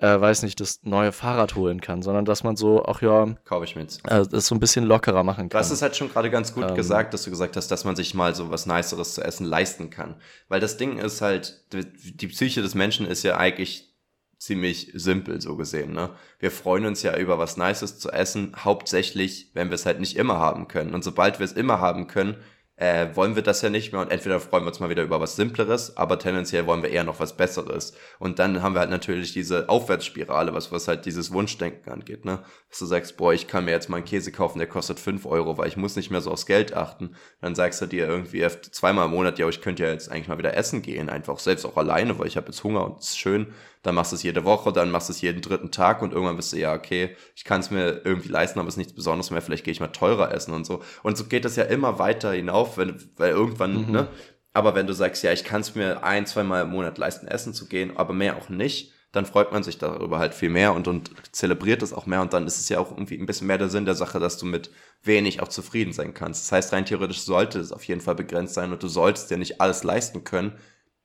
[0.00, 3.64] äh, weiß nicht, das neue Fahrrad holen kann, sondern dass man so auch, ja, kaufe
[3.64, 3.98] ich mit.
[4.06, 5.58] Äh, das so ein bisschen lockerer machen kann.
[5.58, 7.96] Das ist halt schon gerade ganz gut ähm, gesagt, dass du gesagt hast, dass man
[7.96, 10.16] sich mal so was Niceres zu essen leisten kann.
[10.48, 13.90] Weil das Ding ist halt, die Psyche des Menschen ist ja eigentlich
[14.38, 15.92] ziemlich simpel so gesehen.
[15.92, 16.10] Ne?
[16.38, 20.16] Wir freuen uns ja über was Nices zu essen, hauptsächlich, wenn wir es halt nicht
[20.16, 20.94] immer haben können.
[20.94, 22.36] Und sobald wir es immer haben können,
[22.80, 25.20] äh, wollen wir das ja nicht mehr und entweder freuen wir uns mal wieder über
[25.20, 27.92] was Simpleres, aber tendenziell wollen wir eher noch was Besseres.
[28.18, 32.42] Und dann haben wir halt natürlich diese Aufwärtsspirale, was, was halt dieses Wunschdenken angeht, ne?
[32.70, 35.26] Dass du sagst, boah, ich kann mir jetzt mal einen Käse kaufen, der kostet fünf
[35.26, 37.16] Euro, weil ich muss nicht mehr so aufs Geld achten.
[37.42, 40.38] Dann sagst du dir irgendwie zweimal im Monat, ja, ich könnte ja jetzt eigentlich mal
[40.38, 43.18] wieder essen gehen, einfach selbst auch alleine, weil ich habe jetzt Hunger und es ist
[43.18, 46.12] schön dann machst du es jede Woche, dann machst du es jeden dritten Tag und
[46.12, 48.94] irgendwann bist du, ja, okay, ich kann es mir irgendwie leisten, aber es ist nichts
[48.94, 50.82] Besonderes mehr, vielleicht gehe ich mal teurer essen und so.
[51.02, 53.92] Und so geht es ja immer weiter hinauf, wenn, weil irgendwann, mhm.
[53.92, 54.08] ne?
[54.52, 57.28] Aber wenn du sagst, ja, ich kann es mir ein, zwei Mal im Monat leisten,
[57.28, 60.72] essen zu gehen, aber mehr auch nicht, dann freut man sich darüber halt viel mehr
[60.72, 63.46] und, und zelebriert es auch mehr und dann ist es ja auch irgendwie ein bisschen
[63.46, 64.70] mehr der Sinn der Sache, dass du mit
[65.02, 66.44] wenig auch zufrieden sein kannst.
[66.44, 69.36] Das heißt, rein theoretisch sollte es auf jeden Fall begrenzt sein und du solltest dir
[69.36, 70.52] nicht alles leisten können,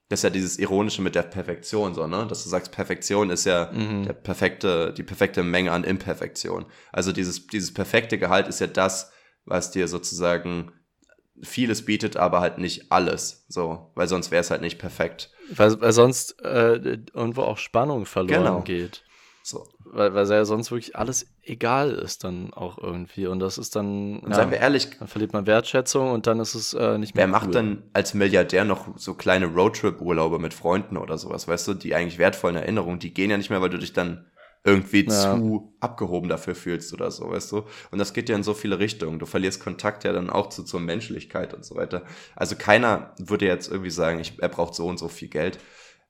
[0.09, 2.27] das ist ja dieses Ironische mit der Perfektion, so, ne?
[2.27, 4.03] Dass du sagst, Perfektion ist ja mhm.
[4.03, 6.65] der perfekte, die perfekte Menge an Imperfektion.
[6.91, 9.11] Also dieses, dieses perfekte Gehalt ist ja das,
[9.45, 10.71] was dir sozusagen
[11.41, 13.45] vieles bietet, aber halt nicht alles.
[13.49, 15.31] So, weil sonst wäre es halt nicht perfekt.
[15.49, 18.61] Weil, weil sonst äh, irgendwo auch Spannung verloren genau.
[18.61, 19.03] geht.
[19.45, 19.67] So.
[19.85, 23.27] Weil, weil ja sonst wirklich alles egal ist dann auch irgendwie.
[23.27, 24.17] Und das ist dann.
[24.21, 24.89] Und ja, seien wir ehrlich.
[24.97, 27.27] Dann verliert man Wertschätzung und dann ist es äh, nicht mehr.
[27.27, 27.39] Wer cool.
[27.39, 31.93] macht denn als Milliardär noch so kleine Roadtrip-Urlaube mit Freunden oder sowas, weißt du, die
[31.93, 34.25] eigentlich wertvollen Erinnerungen, die gehen ja nicht mehr, weil du dich dann
[34.63, 35.35] irgendwie ja.
[35.35, 37.65] zu abgehoben dafür fühlst oder so, weißt du?
[37.91, 39.19] Und das geht ja in so viele Richtungen.
[39.19, 42.01] Du verlierst Kontakt ja dann auch zu, zur Menschlichkeit und so weiter.
[42.35, 45.59] Also keiner würde jetzt irgendwie sagen, ich, er braucht so und so viel Geld.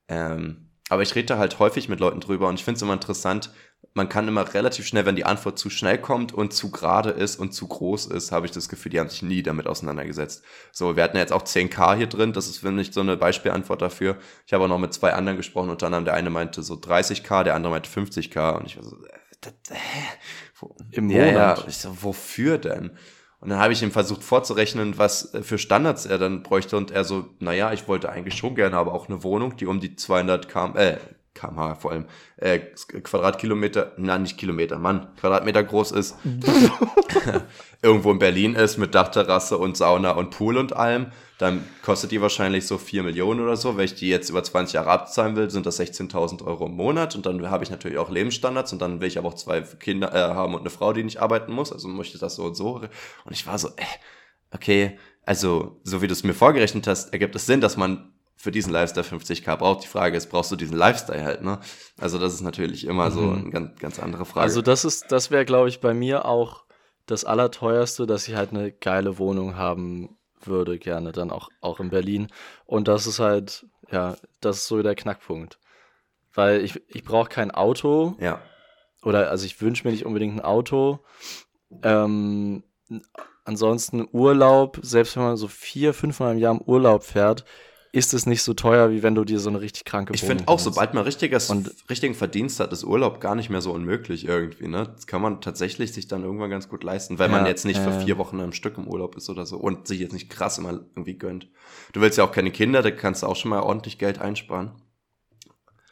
[0.08, 2.92] Ähm, aber ich rede da halt häufig mit Leuten drüber und ich finde es immer
[2.92, 3.50] interessant,
[3.94, 7.36] man kann immer relativ schnell, wenn die Antwort zu schnell kommt und zu gerade ist
[7.36, 10.44] und zu groß ist, habe ich das Gefühl, die haben sich nie damit auseinandergesetzt.
[10.70, 13.16] So, wir hatten ja jetzt auch 10k hier drin, das ist, finde ich, so eine
[13.16, 14.18] Beispielantwort dafür.
[14.46, 17.42] Ich habe auch noch mit zwei anderen gesprochen, unter anderem der eine meinte so 30k,
[17.42, 20.02] der andere meinte 50k und ich war so, äh, hä?
[20.58, 21.26] Wo, Im Monat?
[21.26, 21.64] Ja, ja.
[21.66, 22.96] Ich so, wofür denn?
[23.40, 26.76] Und dann habe ich ihm versucht vorzurechnen, was äh, für Standards er dann bräuchte.
[26.76, 29.80] Und er so, naja, ich wollte eigentlich schon gerne, aber auch eine Wohnung, die um
[29.80, 30.98] die 200 km, äh,
[31.34, 32.06] kmh vor allem,
[32.38, 36.16] äh, Quadratkilometer, na nicht Kilometer, Mann, Quadratmeter groß ist,
[37.82, 42.22] irgendwo in Berlin ist mit Dachterrasse und Sauna und Pool und allem, dann kostet die
[42.22, 43.76] wahrscheinlich so 4 Millionen oder so.
[43.76, 47.14] Wenn ich die jetzt über 20 Jahre abzahlen will, sind das 16.000 Euro im Monat
[47.14, 50.14] und dann habe ich natürlich auch Lebensstandards und dann will ich aber auch zwei Kinder
[50.14, 52.54] äh, haben und eine Frau, die nicht arbeiten muss, also möchte ich das so und
[52.54, 52.76] so.
[53.24, 53.84] Und ich war so, äh,
[54.50, 58.50] okay, also so wie du es mir vorgerechnet hast, ergibt es Sinn, dass man für
[58.50, 59.82] diesen Lifestyle 50k braucht.
[59.82, 61.58] Die Frage ist, brauchst du diesen Lifestyle halt, ne?
[61.98, 63.38] Also das ist natürlich immer so mhm.
[63.38, 64.44] eine ganz, ganz andere Frage.
[64.44, 66.64] Also das ist, das wäre, glaube ich, bei mir auch
[67.06, 71.90] das Allerteuerste, dass ich halt eine geile Wohnung haben würde, gerne dann auch, auch in
[71.90, 72.28] Berlin.
[72.64, 75.58] Und das ist halt, ja, das ist so der Knackpunkt.
[76.34, 78.16] Weil ich, ich brauche kein Auto.
[78.20, 78.40] Ja.
[79.02, 81.00] Oder also ich wünsche mir nicht unbedingt ein Auto.
[81.82, 82.64] Ähm,
[83.44, 87.44] ansonsten Urlaub, selbst wenn man so vier, fünfmal im Jahr im Urlaub fährt,
[87.92, 90.48] ist es nicht so teuer, wie wenn du dir so eine richtig kranke Ich finde
[90.48, 94.26] auch, sobald man richtiges, und, richtigen Verdienst hat, ist Urlaub gar nicht mehr so unmöglich
[94.26, 94.68] irgendwie.
[94.68, 94.90] Ne?
[94.94, 97.80] Das kann man tatsächlich sich dann irgendwann ganz gut leisten, weil ja, man jetzt nicht
[97.80, 100.30] äh, für vier Wochen am Stück im Urlaub ist oder so und sich jetzt nicht
[100.30, 101.48] krass immer irgendwie gönnt.
[101.92, 104.72] Du willst ja auch keine Kinder, da kannst du auch schon mal ordentlich Geld einsparen.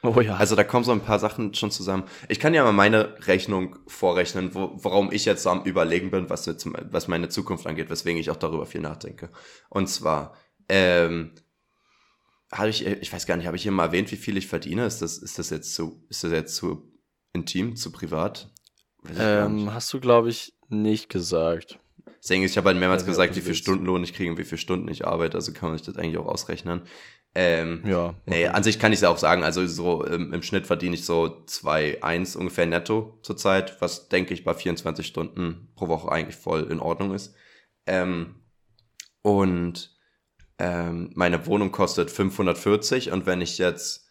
[0.05, 0.37] Oh ja.
[0.37, 2.05] Also da kommen so ein paar Sachen schon zusammen.
[2.29, 6.29] Ich kann ja mal meine Rechnung vorrechnen, wo, warum ich jetzt so am überlegen bin,
[6.29, 9.31] was, jetzt, was meine Zukunft angeht, weswegen ich auch darüber viel nachdenke.
[9.71, 10.35] Und zwar,
[10.69, 11.33] ähm,
[12.53, 14.87] habe ich, ich weiß gar nicht, habe ich hier mal erwähnt, wie viel ich verdiene?
[14.87, 16.93] Ist das, ist das jetzt zu, ist das jetzt zu
[17.33, 18.51] intim, zu privat?
[19.19, 21.79] Ähm, hast du, glaube ich, nicht gesagt.
[22.23, 24.59] Deswegen, ich habe halt mehrmals also, gesagt, wie viel Stundenlohn ich kriege und wie viele
[24.59, 26.83] Stunden ich arbeite, also kann man sich das eigentlich auch ausrechnen.
[27.35, 28.11] Ähm, ja.
[28.11, 28.17] Okay.
[28.27, 30.95] Nee, an sich kann ich es ja auch sagen, also so im, im Schnitt verdiene
[30.95, 36.37] ich so 2,1 ungefähr netto zurzeit, was denke ich bei 24 Stunden pro Woche eigentlich
[36.37, 37.35] voll in Ordnung ist.
[37.87, 38.37] Ähm,
[39.23, 39.94] und
[40.59, 44.05] ähm, meine Wohnung kostet 540 und wenn ich jetzt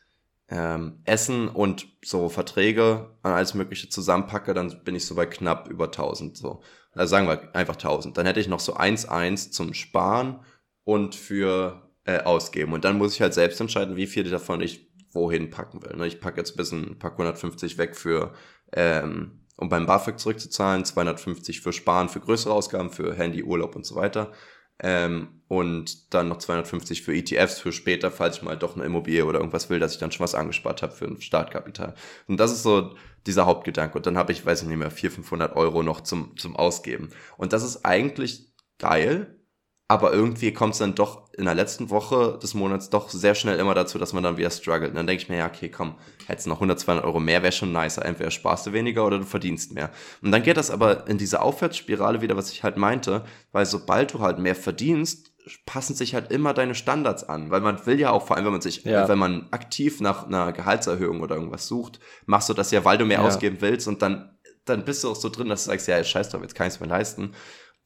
[0.49, 5.69] ähm, Essen und so Verträge an alles Mögliche zusammenpacke, dann bin ich so bei knapp
[5.69, 6.61] über 1000 so.
[6.91, 8.17] Also sagen wir einfach 1000.
[8.17, 10.41] Dann hätte ich noch so 1,1 zum Sparen
[10.83, 12.73] und für äh, ausgeben.
[12.73, 15.95] Und dann muss ich halt selbst entscheiden, wie viel davon ich wohin packen will.
[15.95, 16.07] Ne?
[16.07, 18.33] Ich packe jetzt ein bisschen, pack 150 weg für,
[18.73, 23.85] ähm, um beim BAföG zurückzuzahlen, 250 für Sparen, für größere Ausgaben, für Handy, Urlaub und
[23.85, 24.31] so weiter.
[24.79, 29.25] Ähm, und dann noch 250 für ETFs für später, falls ich mal doch eine Immobilie
[29.25, 31.95] oder irgendwas will, dass ich dann schon was angespart habe für ein Startkapital.
[32.27, 32.95] Und das ist so
[33.25, 33.97] dieser Hauptgedanke.
[33.97, 37.09] Und dann habe ich, weiß ich nicht mehr, 400, 500 Euro noch zum, zum Ausgeben.
[37.37, 39.39] Und das ist eigentlich geil,
[39.87, 43.59] aber irgendwie kommt es dann doch in der letzten Woche des Monats doch sehr schnell
[43.59, 44.91] immer dazu, dass man dann wieder struggelt.
[44.91, 45.95] Und dann denke ich mir, ja, okay, komm,
[46.25, 48.05] hättest noch 100, 200 Euro mehr, wäre schon nicer.
[48.05, 49.91] Entweder sparst du weniger oder du verdienst mehr.
[50.21, 54.13] Und dann geht das aber in diese Aufwärtsspirale wieder, was ich halt meinte, weil sobald
[54.13, 55.32] du halt mehr verdienst,
[55.65, 58.53] passen sich halt immer deine Standards an, weil man will ja auch, vor allem wenn
[58.53, 59.07] man sich, ja.
[59.07, 63.05] wenn man aktiv nach einer Gehaltserhöhung oder irgendwas sucht, machst du das ja, weil du
[63.05, 63.25] mehr ja.
[63.25, 66.29] ausgeben willst und dann, dann bist du auch so drin, dass du sagst, ja, scheiß
[66.29, 67.33] drauf, jetzt kann ich es mir leisten.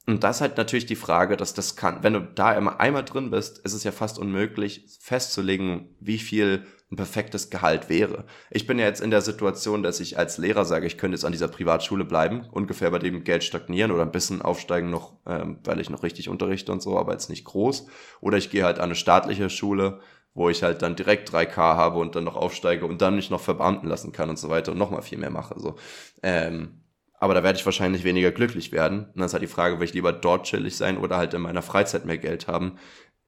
[0.06, 3.04] Und das ist halt natürlich die Frage, dass das kann, wenn du da immer einmal
[3.04, 8.26] drin bist, ist es ja fast unmöglich festzulegen, wie viel ein perfektes Gehalt wäre.
[8.50, 11.26] Ich bin ja jetzt in der Situation, dass ich als Lehrer sage, ich könnte jetzt
[11.26, 15.60] an dieser Privatschule bleiben, ungefähr bei dem Geld stagnieren oder ein bisschen aufsteigen noch, ähm,
[15.66, 17.88] weil ich noch richtig unterrichte und so, aber jetzt nicht groß.
[18.22, 20.00] Oder ich gehe halt an eine staatliche Schule,
[20.34, 23.42] wo ich halt dann direkt 3K habe und dann noch aufsteige und dann mich noch
[23.42, 25.60] verbeamten lassen kann und so weiter und nochmal viel mehr mache.
[25.60, 25.76] So.
[26.24, 26.84] Ähm,
[27.20, 29.06] aber da werde ich wahrscheinlich weniger glücklich werden.
[29.06, 31.42] Und dann ist halt die Frage, will ich lieber dort chillig sein oder halt in
[31.42, 32.78] meiner Freizeit mehr Geld haben.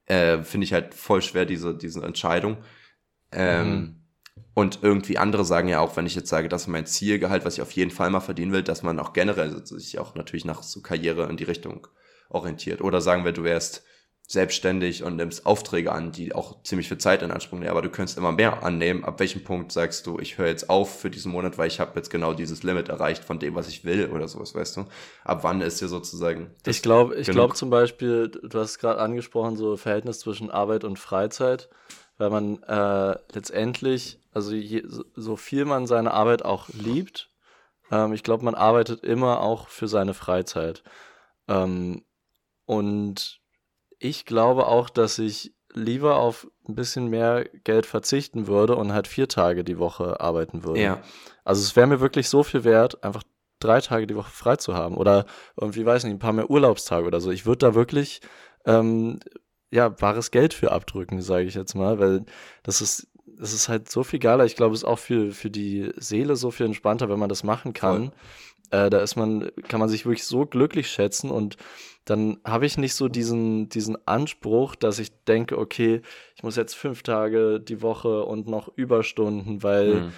[0.06, 2.58] Äh, Finde ich halt voll schwer, diese, diese Entscheidung.
[3.32, 3.96] Ähm, mhm.
[4.54, 7.54] Und irgendwie andere sagen ja auch, wenn ich jetzt sage, das ist mein Zielgehalt, was
[7.54, 10.62] ich auf jeden Fall mal verdienen will, dass man auch generell sich auch natürlich nach
[10.62, 11.86] so Karriere in die Richtung
[12.28, 12.80] orientiert.
[12.82, 13.84] Oder sagen wir, du wärst
[14.30, 17.90] selbstständig und nimmst Aufträge an, die auch ziemlich viel Zeit in Anspruch nehmen, aber du
[17.90, 19.04] könntest immer mehr annehmen.
[19.04, 21.96] Ab welchem Punkt sagst du, ich höre jetzt auf für diesen Monat, weil ich habe
[21.96, 24.84] jetzt genau dieses Limit erreicht von dem, was ich will oder sowas, weißt du?
[25.24, 29.56] Ab wann ist dir sozusagen Ich glaube, ich glaube zum Beispiel, du hast gerade angesprochen,
[29.56, 31.68] so Verhältnis zwischen Arbeit und Freizeit,
[32.20, 37.30] weil man äh, letztendlich, also je, so viel man seine Arbeit auch liebt,
[37.90, 40.82] ähm, ich glaube, man arbeitet immer auch für seine Freizeit.
[41.48, 42.04] Ähm,
[42.66, 43.40] und
[43.98, 49.08] ich glaube auch, dass ich lieber auf ein bisschen mehr Geld verzichten würde und halt
[49.08, 50.80] vier Tage die Woche arbeiten würde.
[50.80, 51.02] Ja.
[51.44, 53.22] Also es wäre mir wirklich so viel wert, einfach
[53.60, 55.24] drei Tage die Woche frei zu haben oder
[55.58, 57.30] irgendwie, weiß nicht, ein paar mehr Urlaubstage oder so.
[57.30, 58.20] Ich würde da wirklich,
[58.66, 59.20] ähm,
[59.70, 62.24] ja, wahres Geld für abdrücken, sage ich jetzt mal, weil
[62.62, 64.44] das ist, das ist halt so viel geiler.
[64.44, 67.44] Ich glaube, es ist auch für, für die Seele so viel entspannter, wenn man das
[67.44, 68.12] machen kann.
[68.70, 71.56] Äh, da ist man, kann man sich wirklich so glücklich schätzen und
[72.04, 76.02] dann habe ich nicht so diesen, diesen Anspruch, dass ich denke, okay,
[76.34, 80.12] ich muss jetzt fünf Tage die Woche und noch Überstunden, weil mhm.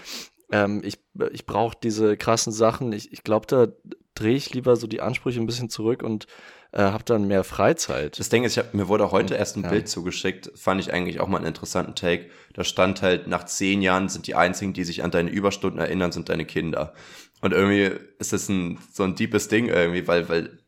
[0.53, 0.99] ähm, ich,
[1.33, 2.93] ich brauche diese krassen Sachen.
[2.93, 3.69] Ich, ich glaube, da
[4.15, 6.27] drehe ich lieber so die Ansprüche ein bisschen zurück und
[6.73, 8.19] äh, habe dann mehr Freizeit.
[8.19, 9.69] Das Ding ist, hab, mir wurde heute erst ein ja.
[9.69, 12.31] Bild zugeschickt, fand ich eigentlich auch mal einen interessanten Take.
[12.55, 16.13] Da stand halt, nach zehn Jahren sind die einzigen, die sich an deine Überstunden erinnern,
[16.13, 16.95] sind deine Kinder.
[17.43, 20.59] Und irgendwie ist das ein, so ein deepes Ding irgendwie, weil, weil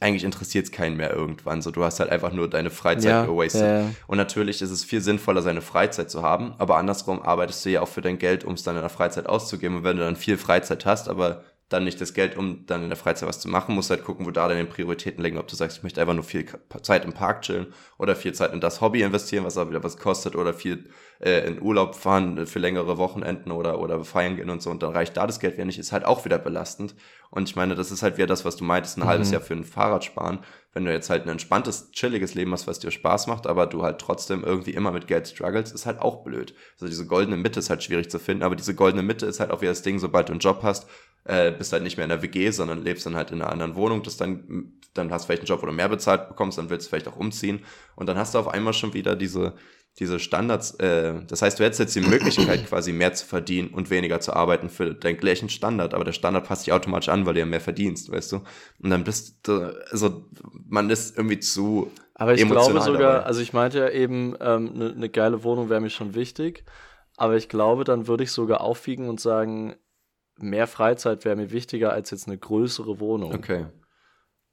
[0.00, 1.62] eigentlich interessiert es keinen mehr irgendwann.
[1.62, 3.62] So, du hast halt einfach nur deine Freizeit ja, gewastet.
[3.62, 3.90] Ja.
[4.06, 7.80] Und natürlich ist es viel sinnvoller, seine Freizeit zu haben, aber andersrum arbeitest du ja
[7.80, 9.78] auch für dein Geld, um es dann in der Freizeit auszugeben.
[9.78, 12.90] Und wenn du dann viel Freizeit hast, aber dann nicht das Geld, um dann in
[12.90, 15.36] der Freizeit was zu machen, musst halt gucken, wo da deine Prioritäten liegen.
[15.36, 16.46] Ob du sagst, ich möchte einfach nur viel
[16.82, 19.98] Zeit im Park chillen oder viel Zeit in das Hobby investieren, was auch wieder was
[19.98, 20.88] kostet oder viel
[21.18, 24.92] äh, in Urlaub fahren für längere Wochenenden oder, oder feiern gehen und so und dann
[24.92, 26.94] reicht da das Geld wieder nicht, ist halt auch wieder belastend.
[27.30, 29.06] Und ich meine, das ist halt wieder das, was du meintest, ein mhm.
[29.08, 30.38] halbes Jahr für ein Fahrrad sparen.
[30.76, 33.82] Wenn du jetzt halt ein entspanntes, chilliges Leben hast, was dir Spaß macht, aber du
[33.82, 36.54] halt trotzdem irgendwie immer mit Geld struggles, ist halt auch blöd.
[36.74, 39.52] Also diese goldene Mitte ist halt schwierig zu finden, aber diese goldene Mitte ist halt
[39.52, 40.86] auch wieder das Ding, sobald du einen Job hast,
[41.24, 43.74] äh, bist halt nicht mehr in der WG, sondern lebst dann halt in einer anderen
[43.74, 46.68] Wohnung, das dann, dann hast du vielleicht einen Job, wo du mehr bezahlt bekommst, dann
[46.68, 47.64] willst du vielleicht auch umziehen
[47.94, 49.54] und dann hast du auf einmal schon wieder diese,
[49.98, 53.88] diese Standards, äh, das heißt, du hättest jetzt die Möglichkeit, quasi mehr zu verdienen und
[53.90, 57.34] weniger zu arbeiten für deinen gleichen Standard, aber der Standard passt sich automatisch an, weil
[57.34, 58.36] du ja mehr verdienst, weißt du?
[58.78, 60.26] Und dann bist du, also
[60.68, 61.90] man ist irgendwie zu.
[62.14, 63.26] Aber ich glaube sogar, dabei.
[63.26, 66.64] also ich meinte ja eben, eine ähm, ne, ne geile Wohnung wäre mir schon wichtig,
[67.16, 69.76] aber ich glaube, dann würde ich sogar aufwiegen und sagen,
[70.38, 73.34] mehr Freizeit wäre mir wichtiger als jetzt eine größere Wohnung.
[73.34, 73.66] Okay.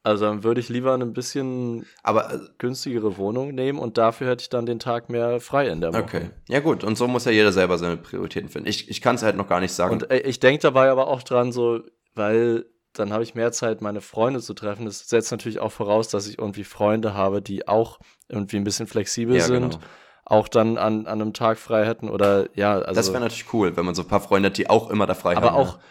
[0.06, 4.42] Also dann würde ich lieber eine bisschen aber äh, günstigere Wohnung nehmen und dafür hätte
[4.42, 6.04] ich dann den Tag mehr frei in der Woche.
[6.04, 6.30] Okay.
[6.50, 8.68] Ja gut, und so muss ja jeder selber seine Prioritäten finden.
[8.68, 9.94] Ich, ich kann es halt noch gar nicht sagen.
[9.94, 11.80] Und äh, ich denke dabei aber auch dran, so,
[12.16, 14.86] weil dann habe ich mehr Zeit, meine Freunde zu treffen.
[14.86, 18.88] Das setzt natürlich auch voraus, dass ich irgendwie Freunde habe, die auch irgendwie ein bisschen
[18.88, 19.72] flexibel ja, sind.
[19.72, 19.84] Genau
[20.26, 22.94] auch dann an, an einem Tag frei hätten oder ja, also.
[22.94, 25.16] Das wäre natürlich cool, wenn man so ein paar Freunde hat, die auch immer da
[25.16, 25.56] frei aber haben.
[25.56, 25.84] Auch, ja.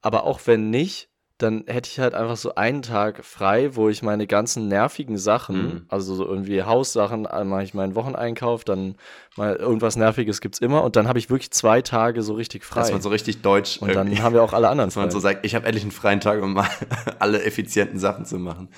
[0.00, 1.07] Aber auch wenn nicht,
[1.38, 5.56] dann hätte ich halt einfach so einen Tag frei, wo ich meine ganzen nervigen Sachen,
[5.56, 5.86] mhm.
[5.88, 8.96] also so irgendwie Haussachen, äh, mache ich meinen Wocheneinkauf, dann
[9.36, 12.80] mal irgendwas Nerviges gibt's immer und dann habe ich wirklich zwei Tage so richtig frei.
[12.80, 13.78] Dass man so richtig deutsch.
[13.78, 14.88] Und dann haben wir auch alle anderen.
[14.88, 16.68] Dass man so sagt, ich habe endlich einen freien Tag, um mal
[17.20, 18.68] alle effizienten Sachen zu machen.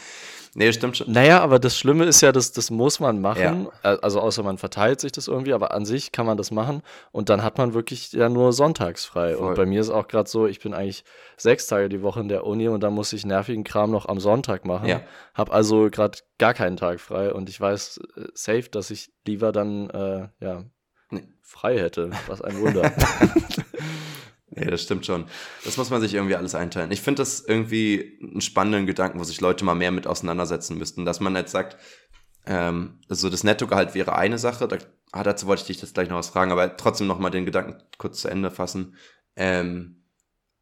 [0.55, 1.12] Nee, stimmt schon.
[1.12, 3.68] Naja, aber das Schlimme ist ja, dass das muss man machen.
[3.84, 3.94] Ja.
[3.94, 6.82] Äh, also außer man verteilt sich das irgendwie, aber an sich kann man das machen.
[7.12, 9.34] Und dann hat man wirklich ja nur sonntags frei.
[9.34, 9.48] Voll.
[9.48, 11.05] Und bei mir ist auch gerade so, ich bin eigentlich
[11.36, 14.18] sechs Tage die Woche in der Uni und dann muss ich nervigen Kram noch am
[14.18, 14.88] Sonntag machen.
[14.88, 15.03] Ja.
[15.34, 19.53] Hab also gerade gar keinen Tag frei und ich weiß äh, safe, dass ich lieber
[19.53, 20.64] dann äh, ja
[21.11, 21.28] nee.
[21.42, 22.11] frei hätte.
[22.26, 22.92] Was ein Wunder.
[24.57, 25.26] Ja, das stimmt schon.
[25.64, 26.90] Das muss man sich irgendwie alles einteilen.
[26.90, 31.05] Ich finde das irgendwie einen spannenden Gedanken, wo sich Leute mal mehr mit auseinandersetzen müssten.
[31.05, 31.76] Dass man jetzt sagt,
[32.46, 34.78] ähm, also das Nettogehalt wäre eine Sache, da,
[35.12, 37.46] ah, dazu wollte ich dich das gleich noch was fragen, aber trotzdem noch mal den
[37.46, 38.96] Gedanken kurz zu Ende fassen.
[39.36, 39.96] Ähm,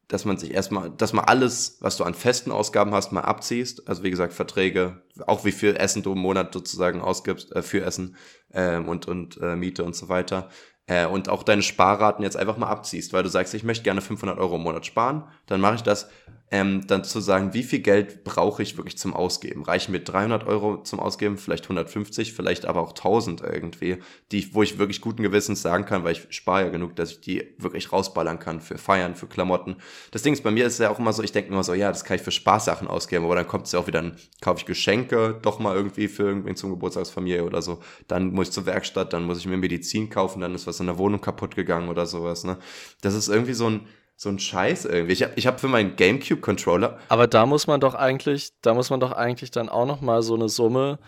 [0.09, 3.89] dass man sich erstmal, dass man alles, was du an festen Ausgaben hast, mal abziehst.
[3.89, 7.82] Also wie gesagt, Verträge, auch wie viel Essen du im Monat sozusagen ausgibst äh, für
[7.82, 8.16] Essen
[8.53, 10.49] ähm, und, und äh, Miete und so weiter
[10.89, 14.01] äh, und auch deine Sparraten jetzt einfach mal abziehst, weil du sagst, ich möchte gerne
[14.01, 16.09] 500 Euro im Monat sparen, dann mache ich das
[16.51, 19.65] ähm, dann zu sagen, wie viel Geld brauche ich wirklich zum Ausgeben?
[19.65, 23.99] Reichen mir 300 Euro zum Ausgeben, vielleicht 150, vielleicht aber auch 1000 irgendwie,
[24.33, 27.21] die, wo ich wirklich guten Gewissens sagen kann, weil ich spare ja genug, dass ich
[27.21, 29.77] die wirklich rausballern kann für Feiern, für Klamotten.
[30.11, 31.75] Das Ding ist, bei mir ist es ja auch immer so, ich denke immer so,
[31.75, 34.17] ja, das kann ich für Spaßsachen ausgeben, aber dann kommt es ja auch wieder, dann
[34.41, 37.81] kaufe ich Geschenke doch mal irgendwie für irgendwen zum Geburtstagsfamilie oder so.
[38.07, 40.87] Dann muss ich zur Werkstatt, dann muss ich mir Medizin kaufen, dann ist was in
[40.87, 42.59] der Wohnung kaputt gegangen oder sowas, ne?
[43.03, 43.87] Das ist irgendwie so ein,
[44.19, 45.12] so ein Scheiß irgendwie.
[45.12, 46.99] Ich habe ich hab für meinen GameCube Controller.
[47.09, 50.23] Aber da muss man doch eigentlich, da muss man doch eigentlich dann auch noch mal
[50.23, 50.99] so eine Summe,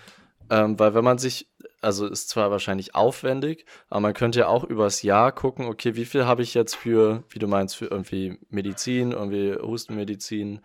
[0.49, 1.49] ähm, weil wenn man sich,
[1.81, 6.05] also ist zwar wahrscheinlich aufwendig, aber man könnte ja auch übers Jahr gucken, okay, wie
[6.05, 10.61] viel habe ich jetzt für, wie du meinst, für irgendwie Medizin, irgendwie Hustenmedizin,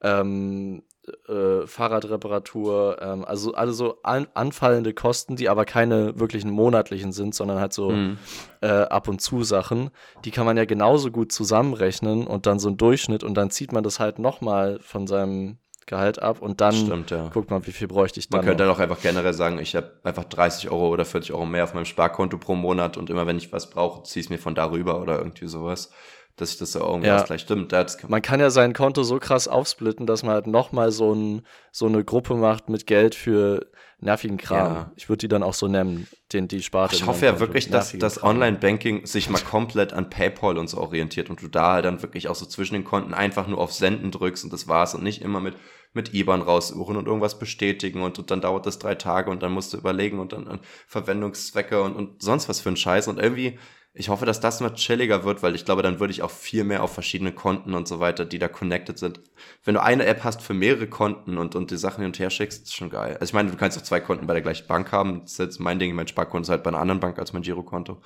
[0.00, 0.82] ähm,
[1.28, 7.34] äh, Fahrradreparatur, ähm, also alle so an, anfallende Kosten, die aber keine wirklichen monatlichen sind,
[7.34, 8.18] sondern halt so mhm.
[8.60, 9.90] äh, ab und zu Sachen,
[10.24, 13.72] die kann man ja genauso gut zusammenrechnen und dann so ein Durchschnitt und dann zieht
[13.72, 17.28] man das halt nochmal von seinem Gehalt ab und dann Stimmt, ja.
[17.28, 18.38] guckt man, wie viel bräuchte ich dann.
[18.38, 21.46] Man könnte dann auch einfach generell sagen, ich habe einfach 30 Euro oder 40 Euro
[21.46, 24.30] mehr auf meinem Sparkonto pro Monat und immer wenn ich was brauche, ziehe ich es
[24.30, 25.90] mir von darüber oder irgendwie sowas
[26.36, 27.22] dass sich das so irgendwie ja.
[27.22, 27.72] gleich stimmt.
[27.72, 31.14] Ja, kann man kann ja sein Konto so krass aufsplitten, dass man halt nochmal so,
[31.14, 33.66] ein, so eine Gruppe macht mit Geld für
[33.98, 34.74] nervigen Kram.
[34.74, 34.92] Ja.
[34.96, 36.96] Ich würde die dann auch so nennen, den die Sparte.
[36.96, 41.30] Ich hoffe ja wirklich, dass das Online-Banking sich mal komplett an PayPal und so orientiert
[41.30, 44.10] und du da halt dann wirklich auch so zwischen den Konten einfach nur auf Senden
[44.10, 45.54] drückst und das war's und nicht immer mit
[45.94, 49.52] mit IBAN raussuchen und irgendwas bestätigen und, und dann dauert das drei Tage und dann
[49.52, 53.18] musst du überlegen und dann, dann Verwendungszwecke und, und sonst was für ein Scheiß und
[53.18, 53.58] irgendwie
[53.94, 56.64] ich hoffe, dass das mal chilliger wird, weil ich glaube, dann würde ich auch viel
[56.64, 59.20] mehr auf verschiedene Konten und so weiter, die da connected sind.
[59.64, 62.30] Wenn du eine App hast für mehrere Konten und, und die Sachen hin und her
[62.30, 63.14] schickst, ist schon geil.
[63.20, 65.20] Also ich meine, du kannst auch zwei Konten bei der gleichen Bank haben.
[65.22, 65.94] Das ist jetzt mein Ding.
[65.94, 68.00] Mein Sparkonto ist halt bei einer anderen Bank als mein Girokonto.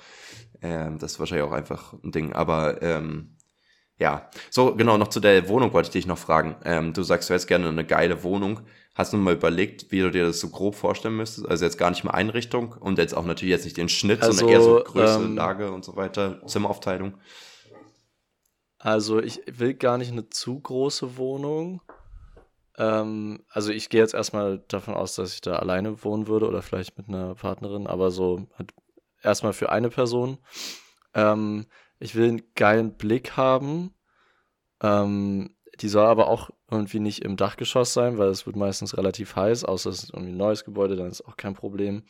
[0.61, 2.33] Ähm, das ist wahrscheinlich auch einfach ein Ding.
[2.33, 3.37] Aber ähm,
[3.97, 6.57] ja, so genau, noch zu der Wohnung wollte ich dich noch fragen.
[6.65, 8.59] Ähm, du sagst, du hättest gerne eine geile Wohnung.
[8.97, 11.47] Hast du mal überlegt, wie du dir das so grob vorstellen müsstest?
[11.47, 14.39] Also jetzt gar nicht mal Einrichtung und jetzt auch natürlich jetzt nicht den Schnitt, also,
[14.39, 17.13] sondern eher so Größe, ähm, Lage und so weiter, Zimmeraufteilung.
[18.79, 21.83] Also ich will gar nicht eine zu große Wohnung.
[22.75, 26.63] Ähm, also ich gehe jetzt erstmal davon aus, dass ich da alleine wohnen würde oder
[26.63, 28.73] vielleicht mit einer Partnerin, aber so halt
[29.21, 30.39] erstmal für eine Person.
[31.13, 31.67] Ähm,
[31.99, 33.93] ich will einen geilen Blick haben.
[34.81, 39.35] Ähm, die soll aber auch irgendwie nicht im Dachgeschoss sein, weil es wird meistens relativ
[39.35, 42.03] heiß, außer es ist irgendwie ein neues Gebäude, dann ist auch kein Problem.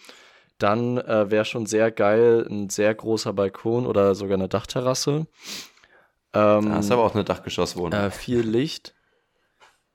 [0.57, 5.27] Dann äh, wäre schon sehr geil ein sehr großer Balkon oder sogar eine Dachterrasse.
[6.33, 7.99] Ähm, da ist aber auch eine Dachgeschosswohnung.
[7.99, 8.95] Äh, viel Licht.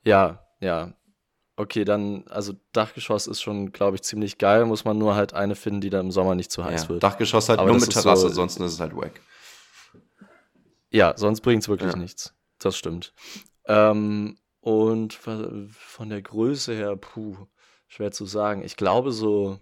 [0.05, 0.93] Ja, ja.
[1.57, 4.65] Okay, dann, also Dachgeschoss ist schon, glaube ich, ziemlich geil.
[4.65, 7.03] Muss man nur halt eine finden, die dann im Sommer nicht zu heiß ja, wird.
[7.03, 9.21] Dachgeschoss halt aber nur mit Terrasse, so, ansonsten ist es halt wack.
[10.91, 11.99] Ja, sonst bringt es wirklich ja.
[11.99, 12.35] nichts.
[12.59, 13.13] Das stimmt.
[13.67, 17.37] Ähm, und von der Größe her, puh,
[17.89, 18.63] schwer zu sagen.
[18.63, 19.59] Ich glaube, so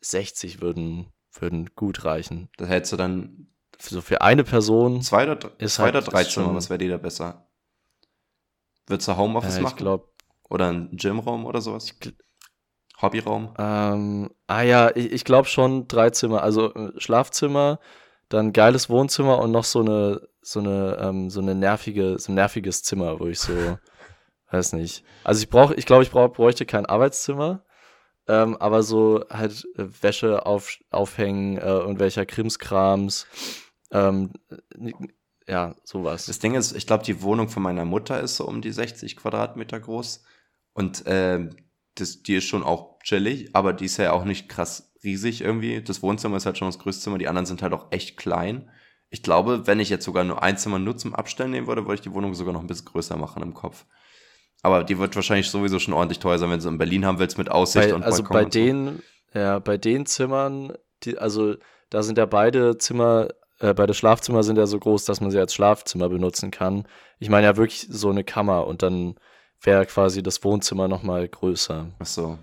[0.00, 2.48] 60 würden, würden gut reichen.
[2.56, 3.48] Das hättest du dann.
[3.78, 5.02] So für eine Person.
[5.02, 7.50] Zwei oder, ist zwei halt oder drei Zimmer, was wäre dir da besser?
[8.86, 9.76] Würdest du Homeoffice äh, machen?
[9.76, 10.12] Glaub,
[10.48, 11.94] oder ein Gymraum oder sowas?
[13.00, 13.54] Hobbyraum?
[13.58, 16.42] Ähm, ah ja, ich, ich glaube schon drei Zimmer.
[16.42, 17.80] Also äh, Schlafzimmer,
[18.28, 22.34] dann geiles Wohnzimmer und noch so eine, so eine, ähm, so eine nervige, so ein
[22.34, 23.78] nerviges Zimmer, wo ich so,
[24.50, 25.04] weiß nicht.
[25.24, 27.64] Also ich brauche, ich glaube, ich brauch, bräuchte kein Arbeitszimmer,
[28.28, 33.26] ähm, aber so halt äh, Wäsche auf, aufhängen, äh, irgendwelcher Krimskrams,
[33.92, 34.32] ähm,
[35.46, 36.26] ja, sowas.
[36.26, 39.16] Das Ding ist, ich glaube, die Wohnung von meiner Mutter ist so um die 60
[39.16, 40.22] Quadratmeter groß
[40.74, 41.50] und äh,
[41.96, 45.82] das, die ist schon auch chillig, aber die ist ja auch nicht krass riesig irgendwie.
[45.82, 48.70] Das Wohnzimmer ist halt schon das größte Zimmer, die anderen sind halt auch echt klein.
[49.10, 51.94] Ich glaube, wenn ich jetzt sogar nur ein Zimmer nur zum Abstellen nehmen würde, würde
[51.94, 53.84] ich die Wohnung sogar noch ein bisschen größer machen im Kopf.
[54.62, 57.38] Aber die wird wahrscheinlich sowieso schon ordentlich teuer sein, wenn du in Berlin haben willst
[57.38, 59.02] mit Aussicht bei, und Also bei den,
[59.32, 59.38] so.
[59.38, 61.56] ja, bei den Zimmern, die, also
[61.88, 65.38] da sind ja beide Zimmer, äh, beide Schlafzimmer sind ja so groß, dass man sie
[65.38, 66.86] als Schlafzimmer benutzen kann.
[67.18, 69.16] Ich meine ja wirklich so eine Kammer und dann
[69.62, 71.88] wäre quasi das Wohnzimmer nochmal größer.
[71.98, 72.38] Ach so.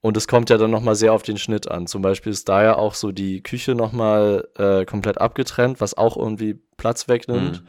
[0.00, 1.86] Und es kommt ja dann nochmal sehr auf den Schnitt an.
[1.86, 6.16] Zum Beispiel ist da ja auch so die Küche nochmal äh, komplett abgetrennt, was auch
[6.16, 7.62] irgendwie Platz wegnimmt.
[7.62, 7.68] Mhm.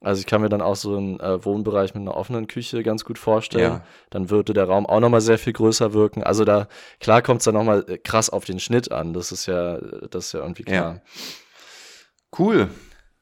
[0.00, 3.04] Also ich kann mir dann auch so einen äh, Wohnbereich mit einer offenen Küche ganz
[3.04, 3.72] gut vorstellen.
[3.72, 3.84] Ja.
[4.10, 6.22] Dann würde der Raum auch nochmal sehr viel größer wirken.
[6.22, 6.68] Also da,
[7.00, 9.12] klar kommt es dann nochmal äh, krass auf den Schnitt an.
[9.12, 10.94] Das ist ja, das ist ja irgendwie klar.
[10.94, 11.02] Ja.
[12.36, 12.70] Cool.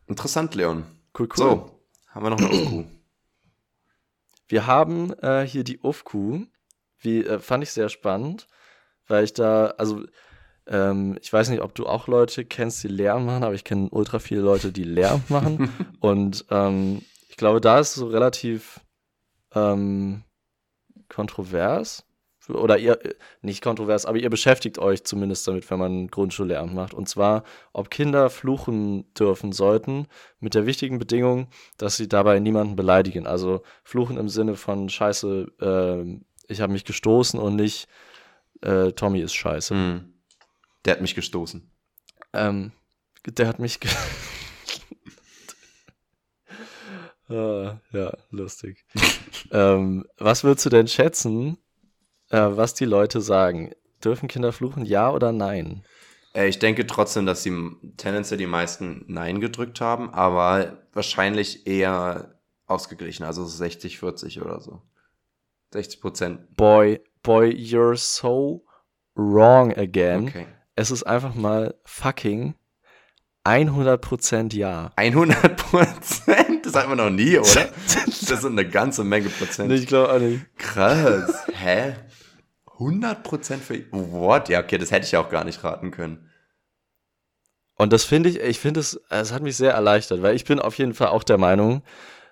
[0.06, 0.84] Interessant, Leon.
[1.18, 1.36] Cool, cool.
[1.36, 2.84] So, haben wir noch eine Ufku.
[4.48, 6.44] Wir haben äh, hier die Ufku
[7.06, 8.46] wie, äh, fand ich sehr spannend,
[9.06, 10.04] weil ich da, also
[10.66, 13.88] ähm, ich weiß nicht, ob du auch Leute kennst, die Lärm machen, aber ich kenne
[13.90, 15.70] ultra viele Leute, die Lärm machen.
[16.00, 18.80] und ähm, ich glaube, da ist so relativ
[19.54, 20.24] ähm,
[21.08, 22.04] kontrovers.
[22.48, 22.98] Oder ihr,
[23.42, 26.94] nicht kontrovers, aber ihr beschäftigt euch zumindest damit, wenn man Grundschullärm macht.
[26.94, 27.42] Und zwar,
[27.72, 30.06] ob Kinder fluchen dürfen sollten,
[30.38, 33.26] mit der wichtigen Bedingung, dass sie dabei niemanden beleidigen.
[33.26, 37.88] Also fluchen im Sinne von Scheiße, äh, ich habe mich gestoßen und nicht
[38.62, 39.74] äh, Tommy ist scheiße.
[39.74, 40.14] Mm.
[40.84, 41.70] Der hat mich gestoßen.
[42.32, 42.72] Ähm,
[43.26, 43.78] der hat mich.
[47.28, 48.84] Ah, ja, lustig.
[49.50, 51.58] ähm, was würdest du denn schätzen,
[52.30, 53.72] äh, was die Leute sagen?
[54.04, 55.84] Dürfen Kinder fluchen, ja oder nein?
[56.34, 57.52] Äh, ich denke trotzdem, dass sie
[57.96, 64.82] tendenziell die meisten Nein gedrückt haben, aber wahrscheinlich eher ausgeglichen, also 60, 40 oder so.
[65.72, 66.56] 60 Prozent.
[66.56, 68.64] Boy, boy, you're so
[69.14, 70.28] wrong again.
[70.28, 70.46] Okay.
[70.74, 72.54] Es ist einfach mal fucking
[73.44, 74.90] 100 Prozent ja.
[74.96, 76.66] 100 Prozent?
[76.66, 77.68] Das hat man noch nie, oder?
[78.28, 79.70] Das sind eine ganze Menge Prozent.
[79.72, 80.44] Ich glaube auch nicht.
[80.58, 81.46] Krass.
[81.52, 81.94] Hä?
[82.72, 83.84] 100 Prozent für.
[83.92, 84.48] What?
[84.48, 86.28] Ja, okay, das hätte ich auch gar nicht raten können.
[87.76, 90.58] Und das finde ich, ich finde es, es hat mich sehr erleichtert, weil ich bin
[90.58, 91.82] auf jeden Fall auch der Meinung,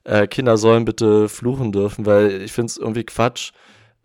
[0.04, 3.52] äh, Kinder sollen bitte fluchen dürfen, weil ich finde es irgendwie Quatsch,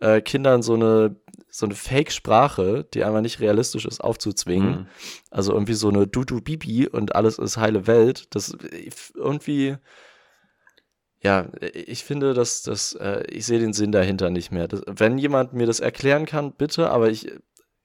[0.00, 1.16] äh, Kindern so eine
[1.52, 4.70] so eine Fake-Sprache, die einfach nicht realistisch ist, aufzuzwingen.
[4.70, 4.86] Mhm.
[5.30, 8.28] Also irgendwie so eine Dudu-Bibi und alles ist heile Welt.
[8.30, 8.56] Das
[9.16, 9.76] irgendwie,
[11.22, 14.68] ja, ich finde, dass das, äh, ich sehe den Sinn dahinter nicht mehr.
[14.68, 17.32] Das, wenn jemand mir das erklären kann, bitte, aber ich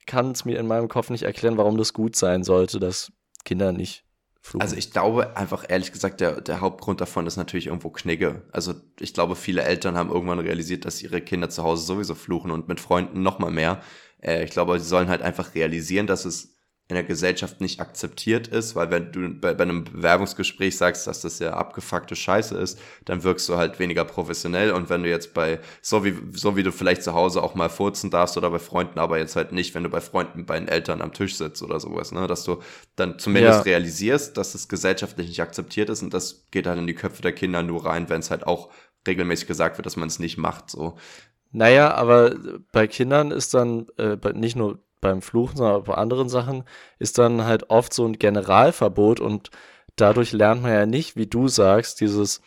[0.06, 3.12] kann es mir in meinem Kopf nicht erklären, warum das gut sein sollte, dass
[3.44, 4.05] Kinder nicht
[4.46, 4.62] fluchen.
[4.62, 8.44] Also ich glaube einfach, ehrlich gesagt, der, der Hauptgrund davon ist natürlich irgendwo Knigge.
[8.52, 12.52] Also ich glaube, viele Eltern haben irgendwann realisiert, dass ihre Kinder zu Hause sowieso fluchen
[12.52, 13.82] und mit Freunden noch mal mehr.
[14.22, 16.55] Äh, ich glaube, sie sollen halt einfach realisieren, dass es
[16.88, 21.22] in der Gesellschaft nicht akzeptiert ist, weil wenn du bei, bei, einem Bewerbungsgespräch sagst, dass
[21.22, 25.34] das ja abgefuckte Scheiße ist, dann wirkst du halt weniger professionell und wenn du jetzt
[25.34, 28.60] bei, so wie, so wie du vielleicht zu Hause auch mal furzen darfst oder bei
[28.60, 31.64] Freunden, aber jetzt halt nicht, wenn du bei Freunden bei den Eltern am Tisch sitzt
[31.64, 32.62] oder sowas, ne, dass du
[32.96, 33.64] dann zumindest ja.
[33.64, 37.34] realisierst, dass es gesellschaftlich nicht akzeptiert ist und das geht halt in die Köpfe der
[37.34, 38.70] Kinder nur rein, wenn es halt auch
[39.08, 40.98] regelmäßig gesagt wird, dass man es nicht macht, so.
[41.52, 42.36] Naja, aber
[42.74, 46.64] bei Kindern ist dann äh, nicht nur beim Fluchen, sondern bei anderen Sachen
[47.00, 49.50] ist dann halt oft so ein Generalverbot und
[49.96, 52.42] dadurch lernt man ja nicht, wie du sagst, dieses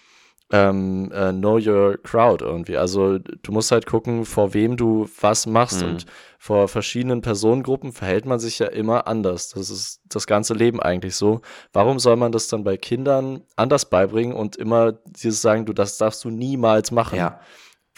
[0.51, 2.77] ähm, uh, Know Your Crowd irgendwie.
[2.77, 5.89] Also du musst halt gucken, vor wem du was machst mhm.
[5.89, 6.07] und
[6.39, 9.51] vor verschiedenen Personengruppen verhält man sich ja immer anders.
[9.51, 11.43] Das ist das ganze Leben eigentlich so.
[11.73, 15.99] Warum soll man das dann bei Kindern anders beibringen und immer dieses sagen, du, das
[15.99, 17.19] darfst du niemals machen?
[17.19, 17.41] Ja.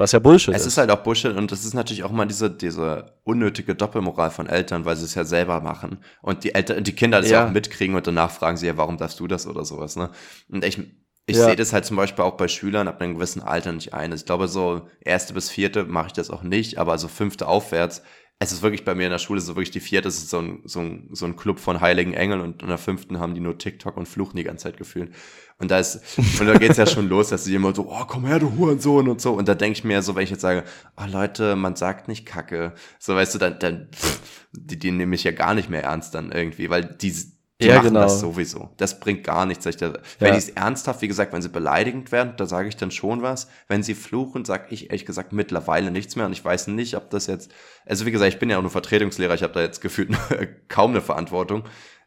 [0.01, 0.67] Was ja Bullshit es ist.
[0.67, 4.31] Es ist halt auch Bullshit und das ist natürlich auch mal diese, diese unnötige Doppelmoral
[4.31, 5.99] von Eltern, weil sie es ja selber machen.
[6.23, 7.41] Und die Eltern, die Kinder das ja.
[7.43, 10.09] ja auch mitkriegen und danach fragen sie ja, warum darfst du das oder sowas, ne?
[10.49, 10.79] Und ich,
[11.27, 11.45] ich ja.
[11.45, 14.11] sehe das halt zum Beispiel auch bei Schülern ab einem gewissen Alter nicht ein.
[14.13, 18.01] Ich glaube, so erste bis vierte mache ich das auch nicht, aber so fünfte aufwärts
[18.43, 20.63] es ist wirklich bei mir in der Schule so wirklich die vierte, ist so ein,
[20.65, 23.59] so ein, so ein Club von heiligen Engeln und in der fünften haben die nur
[23.59, 25.15] TikTok und fluchen die ganze Zeit gefühlt.
[25.59, 26.01] Und da ist,
[26.41, 29.09] und da geht's ja schon los, dass sie immer so, oh, komm her, du Hurensohn
[29.11, 29.35] und so.
[29.35, 30.65] Und da denke ich mir so, wenn ich jetzt sage,
[30.97, 34.23] oh Leute, man sagt nicht Kacke, so weißt du, dann, dann, pff,
[34.53, 37.15] die, die nehme ich ja gar nicht mehr ernst dann irgendwie, weil die,
[37.61, 38.01] die ja, machen genau.
[38.01, 38.71] das sowieso.
[38.79, 39.67] Das bringt gar nichts.
[39.67, 40.33] Ich da, wenn ja.
[40.33, 43.49] die es ernsthaft, wie gesagt, wenn sie beleidigend werden, da sage ich dann schon was.
[43.69, 46.27] Wenn sie fluchen, sage ich ehrlich gesagt mittlerweile nichts mehr.
[46.27, 47.53] Und ich weiß nicht, ob das jetzt,
[47.87, 50.11] also wie gesagt, ich bin ja auch nur Vertretungslehrer, ich habe da jetzt gefühlt
[50.69, 51.65] kaum eine Verantwortung.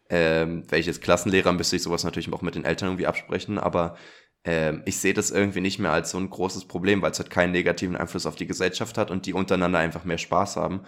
[0.10, 3.96] Ähm, welches Klassenlehrer müsste ich sowas natürlich auch mit den Eltern irgendwie absprechen, aber
[4.44, 7.30] ähm, ich sehe das irgendwie nicht mehr als so ein großes Problem, weil es halt
[7.30, 10.82] keinen negativen Einfluss auf die Gesellschaft hat und die untereinander einfach mehr Spaß haben.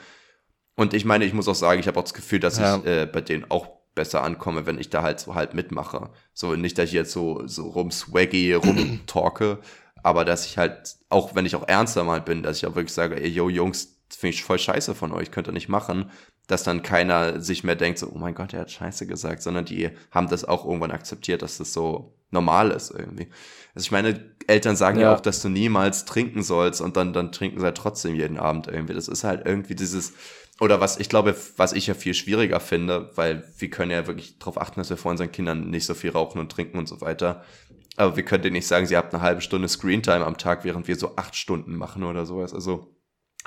[0.76, 2.78] Und ich meine, ich muss auch sagen, ich habe auch das Gefühl, dass ja.
[2.78, 6.10] ich äh, bei denen auch besser ankomme, wenn ich da halt so halt mitmache.
[6.34, 9.60] So nicht, dass ich jetzt so, so rumswaggy, rumtalke,
[10.04, 12.94] aber dass ich halt, auch wenn ich auch ernster mal bin, dass ich auch wirklich
[12.94, 16.12] sage, ey, yo, Jungs, das finde ich voll scheiße von euch, könnt ihr nicht machen,
[16.48, 19.66] dass dann keiner sich mehr denkt, so, oh mein Gott, er hat scheiße gesagt, sondern
[19.66, 23.30] die haben das auch irgendwann akzeptiert, dass das so normal ist irgendwie.
[23.74, 27.14] Also ich meine, Eltern sagen ja, ja auch, dass du niemals trinken sollst und dann,
[27.14, 28.94] dann trinken sie halt trotzdem jeden Abend irgendwie.
[28.94, 30.14] Das ist halt irgendwie dieses,
[30.60, 34.40] oder was ich glaube, was ich ja viel schwieriger finde, weil wir können ja wirklich
[34.40, 37.02] darauf achten, dass wir vor unseren Kindern nicht so viel rauchen und trinken und so
[37.02, 37.44] weiter.
[37.98, 40.88] Aber wir können denen nicht sagen, sie habt eine halbe Stunde Screentime am Tag, während
[40.88, 42.54] wir so acht Stunden machen oder sowas.
[42.54, 42.96] Also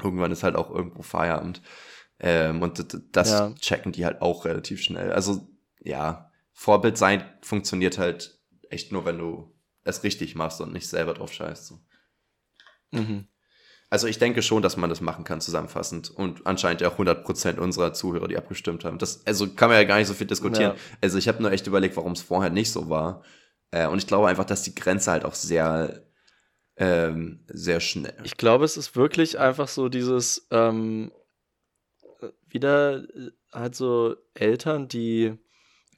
[0.02, 1.62] irgendwann ist halt auch irgendwo Feierabend.
[2.20, 3.54] Ähm, und das ja.
[3.54, 5.12] checken die halt auch relativ schnell.
[5.12, 5.48] Also
[5.80, 8.40] ja, Vorbild sein funktioniert halt
[8.70, 9.54] echt nur, wenn du
[9.84, 11.66] es richtig machst und nicht selber drauf scheißt.
[11.66, 11.78] So.
[12.90, 13.28] Mhm.
[13.90, 16.10] Also ich denke schon, dass man das machen kann, zusammenfassend.
[16.10, 18.98] Und anscheinend ja auch 100% unserer Zuhörer, die abgestimmt haben.
[18.98, 20.72] Das, also kann man ja gar nicht so viel diskutieren.
[20.72, 20.82] Ja.
[21.00, 23.22] Also ich habe nur echt überlegt, warum es vorher nicht so war.
[23.70, 26.02] Äh, und ich glaube einfach, dass die Grenze halt auch sehr,
[26.76, 28.14] ähm, sehr schnell.
[28.24, 31.10] Ich glaube, es ist wirklich einfach so dieses, ähm,
[32.46, 35.34] wieder äh, halt so Eltern, die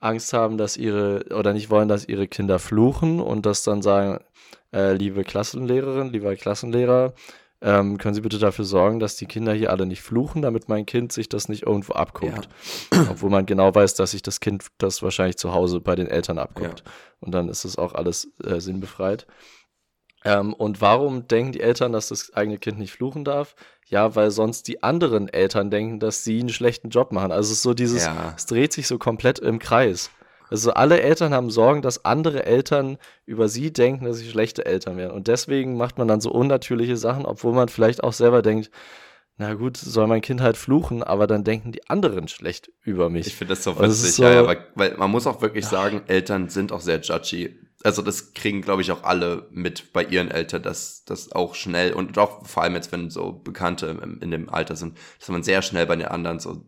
[0.01, 4.25] Angst haben, dass ihre, oder nicht wollen, dass ihre Kinder fluchen und das dann sagen,
[4.73, 7.15] äh, liebe Klassenlehrerin, lieber Klassenlehrer,
[7.63, 10.87] ähm, können Sie bitte dafür sorgen, dass die Kinder hier alle nicht fluchen, damit mein
[10.87, 12.49] Kind sich das nicht irgendwo abguckt.
[12.93, 13.07] Ja.
[13.11, 16.39] Obwohl man genau weiß, dass sich das Kind das wahrscheinlich zu Hause bei den Eltern
[16.39, 16.83] abguckt.
[16.85, 16.93] Ja.
[17.21, 19.27] Und dann ist es auch alles äh, sinnbefreit.
[20.25, 23.55] Ähm, und warum denken die Eltern, dass das eigene Kind nicht fluchen darf?
[23.87, 27.33] Ja, weil sonst die anderen Eltern denken, dass sie einen schlechten Job machen.
[27.33, 28.35] Also es ist so dieses, ja.
[28.37, 30.11] es dreht sich so komplett im Kreis.
[30.51, 34.97] Also alle Eltern haben Sorgen, dass andere Eltern über sie denken, dass sie schlechte Eltern
[34.97, 35.13] wären.
[35.13, 38.71] Und deswegen macht man dann so unnatürliche Sachen, obwohl man vielleicht auch selber denkt,
[39.37, 43.27] na gut, soll mein Kind halt fluchen, aber dann denken die anderen schlecht über mich.
[43.27, 46.03] Ich finde das so witzig, so, ja, ja, weil, weil man muss auch wirklich sagen,
[46.09, 47.59] Eltern sind auch sehr judgy.
[47.83, 51.95] Also das kriegen, glaube ich, auch alle mit bei ihren Eltern, dass das auch schnell
[51.95, 55.43] und auch vor allem jetzt, wenn so Bekannte in, in dem Alter sind, dass man
[55.43, 56.67] sehr schnell bei den anderen so,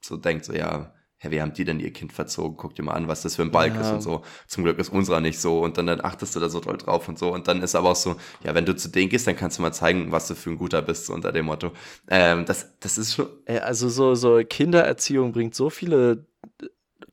[0.00, 2.56] so denkt, so ja, ja, wie haben die denn ihr Kind verzogen?
[2.56, 3.80] Guck dir mal an, was das für ein Balk ja.
[3.80, 4.22] ist und so.
[4.46, 7.08] Zum Glück ist unserer nicht so und dann, dann achtest du da so doll drauf
[7.08, 7.32] und so.
[7.32, 8.14] Und dann ist aber auch so,
[8.44, 10.58] ja, wenn du zu denen gehst, dann kannst du mal zeigen, was du für ein
[10.58, 11.72] guter bist, so unter dem Motto.
[12.08, 13.26] Ähm, das, das ist schon.
[13.46, 16.27] Also so, so Kindererziehung bringt so viele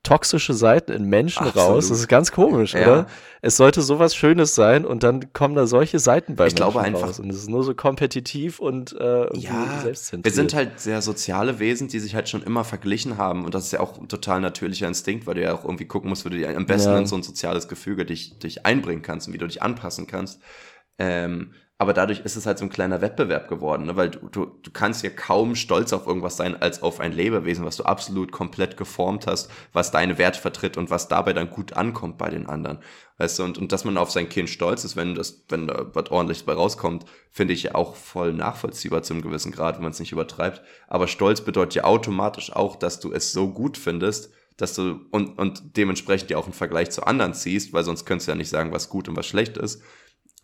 [0.06, 1.70] toxische Seiten in Menschen Absolut.
[1.70, 1.90] raus.
[1.90, 2.82] Das ist ganz komisch, ja.
[2.82, 3.08] oder?
[3.42, 6.82] Es sollte sowas Schönes sein und dann kommen da solche Seiten bei ich Menschen glaube
[6.82, 7.20] einfach, raus.
[7.20, 10.26] Und es ist nur so kompetitiv und äh, ja, selbstzentriert.
[10.26, 13.46] Wir sind halt sehr soziale Wesen, die sich halt schon immer verglichen haben.
[13.46, 16.10] Und das ist ja auch ein total natürlicher Instinkt, weil du ja auch irgendwie gucken
[16.10, 16.98] musst, wie du dir am besten ja.
[16.98, 20.42] in so ein soziales Gefüge dich, dich einbringen kannst und wie du dich anpassen kannst.
[20.98, 23.98] Ähm, aber dadurch ist es halt so ein kleiner Wettbewerb geworden, ne?
[23.98, 27.66] weil du, du, du kannst ja kaum stolz auf irgendwas sein als auf ein Lebewesen,
[27.66, 31.74] was du absolut komplett geformt hast, was deine Werte vertritt und was dabei dann gut
[31.74, 32.80] ankommt bei den anderen.
[33.18, 35.88] Weißt du, und, und dass man auf sein Kind stolz ist, wenn das, wenn da
[35.94, 39.92] was ordentliches bei rauskommt, finde ich ja auch voll nachvollziehbar zum gewissen Grad, wenn man
[39.92, 40.62] es nicht übertreibt.
[40.88, 45.38] Aber Stolz bedeutet ja automatisch auch, dass du es so gut findest, dass du und,
[45.38, 48.48] und dementsprechend ja auch einen Vergleich zu anderen ziehst, weil sonst könntest du ja nicht
[48.48, 49.82] sagen, was gut und was schlecht ist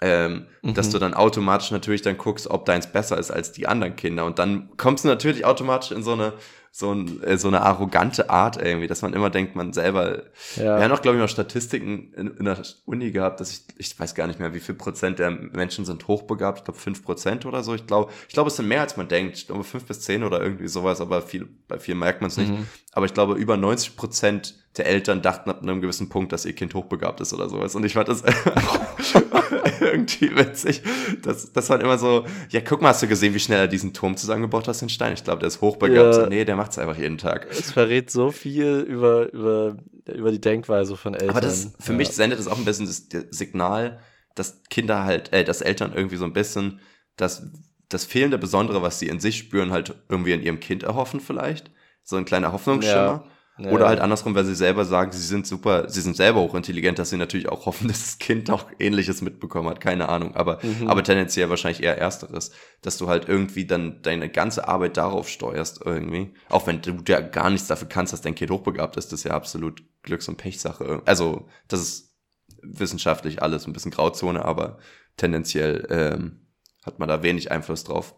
[0.02, 0.74] ähm, mhm.
[0.74, 4.26] dass du dann automatisch natürlich dann guckst, ob deins besser ist als die anderen Kinder.
[4.26, 6.34] Und dann kommst du natürlich automatisch in so eine,
[6.72, 10.24] so, ein, äh, so eine arrogante Art irgendwie, dass man immer denkt, man selber.
[10.56, 10.78] Ja.
[10.78, 13.99] Wir haben auch, glaube ich, noch Statistiken in, in, der Uni gehabt, dass ich, ich
[13.99, 16.60] weiß gar nicht mehr, wie viel Prozent der Menschen sind hochbegabt.
[16.60, 17.76] Ich glaube, fünf Prozent oder so.
[17.76, 19.38] Ich glaube, ich glaube, es sind mehr als man denkt.
[19.38, 22.38] Ich glaube, fünf bis zehn oder irgendwie sowas, aber viel, bei vielen merkt man es
[22.38, 22.52] nicht.
[22.52, 22.68] Mhm.
[22.93, 26.54] Aber ich glaube, über 90 Prozent der Eltern dachten ab einem gewissen Punkt, dass ihr
[26.54, 27.76] Kind hochbegabt ist oder sowas.
[27.76, 28.24] Und ich fand das
[29.82, 30.82] irgendwie witzig.
[31.22, 33.94] Das, das war immer so, ja, guck mal, hast du gesehen, wie schnell er diesen
[33.94, 35.14] Turm zusammengebaut hat, den Stein?
[35.14, 36.16] Ich glaube, der ist hochbegabt.
[36.16, 36.30] Ja.
[36.30, 37.48] Nee, der macht's einfach jeden Tag.
[37.52, 41.32] Es verrät so viel über, über, über die Denkweise von Eltern.
[41.32, 41.98] Aber das, für ja.
[41.98, 44.00] mich sendet es auch ein bisschen das Signal,
[44.36, 46.80] dass Kinder halt, äh, dass Eltern irgendwie so ein bisschen
[47.18, 47.44] das,
[47.90, 51.72] das fehlende Besondere, was sie in sich spüren, halt irgendwie in ihrem Kind erhoffen vielleicht.
[52.04, 52.96] So ein kleiner Hoffnungsschimmer.
[52.96, 53.24] Ja.
[53.64, 53.72] Ja.
[53.72, 57.09] Oder halt andersrum, weil sie selber sagen, sie sind super, sie sind selber hochintelligent, dass
[57.09, 60.88] sie natürlich auch hoffen, dass das Kind auch Ähnliches mitbekommen hat, keine Ahnung, aber, mhm.
[60.88, 62.51] aber tendenziell wahrscheinlich eher Ersteres,
[62.82, 67.22] dass du halt irgendwie dann deine ganze Arbeit darauf steuerst irgendwie, auch wenn du ja
[67.22, 70.38] gar nichts dafür kannst, dass dein Kind hochbegabt ist, das ist ja absolut Glücks- und
[70.38, 71.01] Pechsache.
[71.05, 72.16] Also, das ist
[72.64, 74.80] wissenschaftlich alles ein bisschen Grauzone, aber
[75.18, 76.47] tendenziell ähm,
[76.86, 78.16] hat man da wenig Einfluss drauf.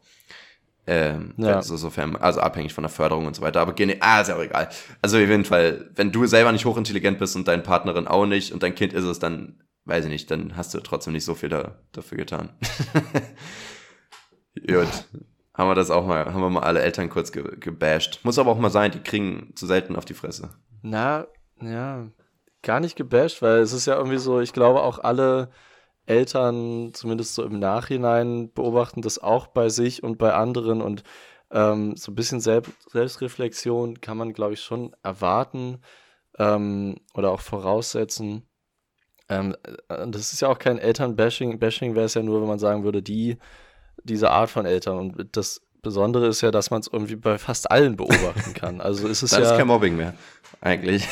[0.86, 1.56] Ähm, ja.
[1.56, 3.62] also, sofern, also abhängig von der Förderung und so weiter.
[3.62, 4.70] Aber gene ah, ist ja auch egal.
[5.02, 8.52] Also auf jeden Fall, wenn du selber nicht hochintelligent bist und deine Partnerin auch nicht
[8.52, 11.36] und dein Kind ist es, dann weiß ich nicht, dann hast du trotzdem nicht so
[11.36, 12.50] viel da, dafür getan.
[14.68, 14.88] Gut.
[15.54, 18.22] Haben wir das auch mal, haben wir mal alle Eltern kurz ge gebasht.
[18.24, 20.50] Muss aber auch mal sein, die kriegen zu selten auf die Fresse.
[20.82, 21.28] Na,
[21.62, 22.08] ja,
[22.64, 25.50] gar nicht gebasht, weil es ist ja irgendwie so, ich glaube auch alle
[26.06, 31.04] Eltern, zumindest so im Nachhinein, beobachten das auch bei sich und bei anderen und
[31.52, 35.80] ähm, so ein bisschen Selb Selbstreflexion kann man, glaube ich, schon erwarten
[36.40, 38.44] ähm, oder auch voraussetzen.
[39.30, 41.60] Ähm, äh, das ist ja auch kein Elternbashing.
[41.60, 43.38] Bashing wäre es ja nur, wenn man sagen würde, die,
[44.04, 44.98] diese Art von Eltern.
[44.98, 48.82] Und das Besondere ist ja, dass man es irgendwie bei fast allen beobachten kann.
[48.82, 49.52] Also ist es das ja.
[49.52, 50.16] ist kein Mobbing mehr,
[50.62, 51.08] eigentlich.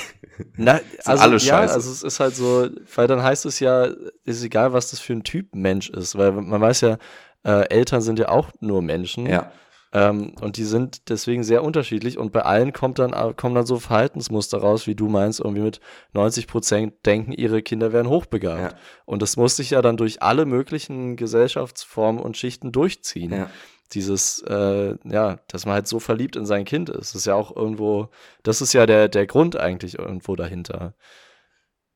[0.56, 1.74] Na, also, alles ja, scheiße.
[1.74, 3.90] also es ist halt so, weil dann heißt es ja,
[4.26, 6.98] ist egal, was das für ein Typ Mensch ist, weil man weiß ja,
[7.44, 9.26] äh, Eltern sind ja auch nur Menschen.
[9.26, 9.52] Ja.
[9.94, 13.66] Ähm, und die sind deswegen sehr unterschiedlich und bei allen kommt dann, äh, kommen dann
[13.66, 15.82] so Verhaltensmuster raus, wie du meinst, irgendwie mit
[16.14, 18.74] 90 Prozent denken, ihre Kinder wären hochbegabt.
[18.74, 18.80] Ja.
[19.04, 23.34] Und das muss sich ja dann durch alle möglichen Gesellschaftsformen und Schichten durchziehen.
[23.34, 23.50] Ja
[23.94, 27.14] dieses, äh, ja, dass man halt so verliebt in sein Kind ist.
[27.14, 28.10] Das ist ja auch irgendwo,
[28.44, 30.94] das ist ja der, der Grund eigentlich irgendwo dahinter.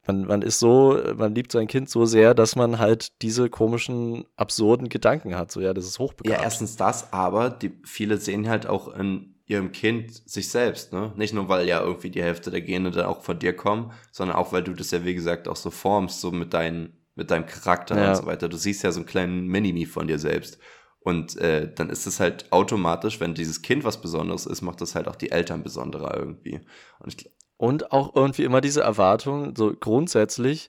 [0.08, 4.26] Man, man ist so, man liebt sein Kind so sehr, dass man halt diese komischen,
[4.36, 5.52] absurden Gedanken hat.
[5.52, 6.38] So, ja, das ist hochbegabt.
[6.38, 11.14] Ja, erstens das, aber die, viele sehen halt auch in ihrem Kind sich selbst, ne?
[11.16, 14.38] Nicht nur, weil ja irgendwie die Hälfte der Gene dann auch von dir kommen, sondern
[14.38, 17.46] auch, weil du das ja, wie gesagt, auch so formst, so mit, deinen, mit deinem
[17.46, 18.10] Charakter ja.
[18.10, 18.50] und so weiter.
[18.50, 20.60] Du siehst ja so einen kleinen Minimi von dir selbst.
[21.06, 24.96] Und äh, dann ist es halt automatisch, wenn dieses Kind was Besonderes ist, macht das
[24.96, 26.62] halt auch die Eltern besonderer irgendwie.
[26.98, 30.68] Und, ich, und auch irgendwie immer diese Erwartung, so grundsätzlich,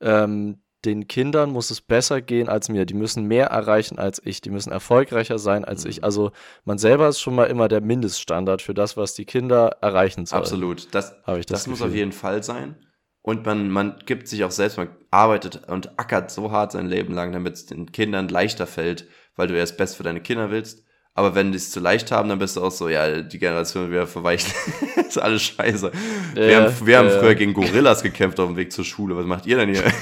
[0.00, 2.84] ähm, den Kindern muss es besser gehen als mir.
[2.84, 4.40] Die müssen mehr erreichen als ich.
[4.40, 5.90] Die müssen erfolgreicher sein als mhm.
[5.90, 6.04] ich.
[6.04, 6.32] Also
[6.64, 10.42] man selber ist schon mal immer der Mindeststandard für das, was die Kinder erreichen sollen.
[10.42, 10.92] Absolut.
[10.96, 12.74] Das, das, das muss auf jeden Fall sein.
[13.22, 17.14] Und man, man gibt sich auch selbst, man arbeitet und ackert so hart sein Leben
[17.14, 19.06] lang, damit es den Kindern leichter fällt,
[19.36, 20.84] weil du ja das Beste für deine Kinder willst.
[21.16, 23.90] Aber wenn die es zu leicht haben, dann bist du auch so, ja, die Generation
[23.90, 24.54] wieder verweicht.
[24.96, 25.90] ist alles scheiße.
[26.34, 29.16] Ja, wir haben, wir ja, haben früher gegen Gorillas gekämpft auf dem Weg zur Schule.
[29.16, 29.84] Was macht ihr denn hier?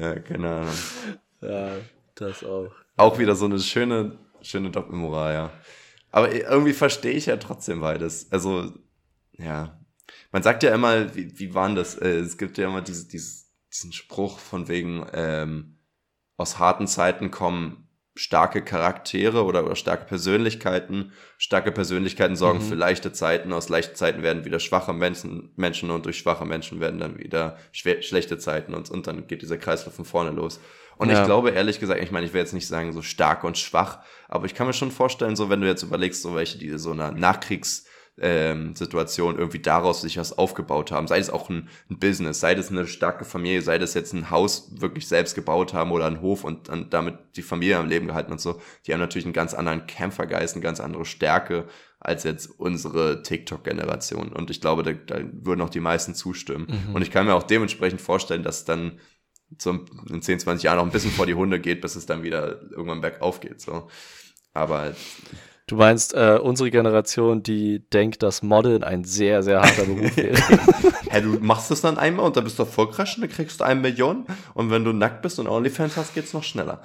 [0.00, 0.74] ja, keine Ahnung.
[1.42, 1.72] Ja,
[2.14, 2.72] das auch.
[2.96, 5.50] Auch wieder so eine schöne, schöne Doppelmoral, ja.
[6.10, 8.32] Aber irgendwie verstehe ich ja trotzdem beides.
[8.32, 8.72] Also,
[9.36, 9.78] ja.
[10.30, 11.96] Man sagt ja immer, wie, wie waren das?
[11.96, 15.76] Äh, es gibt ja immer diese, diese, diesen Spruch von wegen, ähm,
[16.36, 21.12] aus harten Zeiten kommen starke Charaktere oder, oder starke Persönlichkeiten.
[21.38, 22.68] Starke Persönlichkeiten sorgen mhm.
[22.68, 23.52] für leichte Zeiten.
[23.52, 27.56] Aus leichten Zeiten werden wieder schwache Menschen, Menschen und durch schwache Menschen werden dann wieder
[27.72, 30.60] schlechte Zeiten und, und dann geht dieser Kreislauf von vorne los.
[30.98, 31.20] Und ja.
[31.20, 34.00] ich glaube, ehrlich gesagt, ich meine, ich will jetzt nicht sagen so stark und schwach,
[34.28, 36.92] aber ich kann mir schon vorstellen, so wenn du jetzt überlegst, so welche, die so
[36.92, 37.86] einer Nachkriegs-
[38.20, 41.06] ähm, Situation irgendwie daraus sich was aufgebaut haben.
[41.06, 44.30] Sei es auch ein, ein, Business, sei es eine starke Familie, sei das jetzt ein
[44.30, 48.08] Haus wirklich selbst gebaut haben oder ein Hof und, und damit die Familie am Leben
[48.08, 48.60] gehalten und so.
[48.86, 51.66] Die haben natürlich einen ganz anderen Kämpfergeist, eine ganz andere Stärke
[52.00, 54.32] als jetzt unsere TikTok-Generation.
[54.32, 56.66] Und ich glaube, da, da würden auch die meisten zustimmen.
[56.68, 56.94] Mhm.
[56.94, 58.98] Und ich kann mir auch dementsprechend vorstellen, dass dann
[59.58, 62.22] so in 10, 20 Jahren noch ein bisschen vor die Hunde geht, bis es dann
[62.22, 63.60] wieder irgendwann bergauf geht.
[63.60, 63.88] So.
[64.52, 64.94] Aber
[65.72, 70.36] Du meinst äh, unsere Generation, die denkt, dass Modeln ein sehr, sehr harter Beruf wäre.
[71.08, 73.64] Hä, du machst es dann einmal und dann bist du erfolgreich und dann kriegst du
[73.64, 74.26] eine Million.
[74.52, 76.82] Und wenn du nackt bist und OnlyFans hast, geht's noch schneller.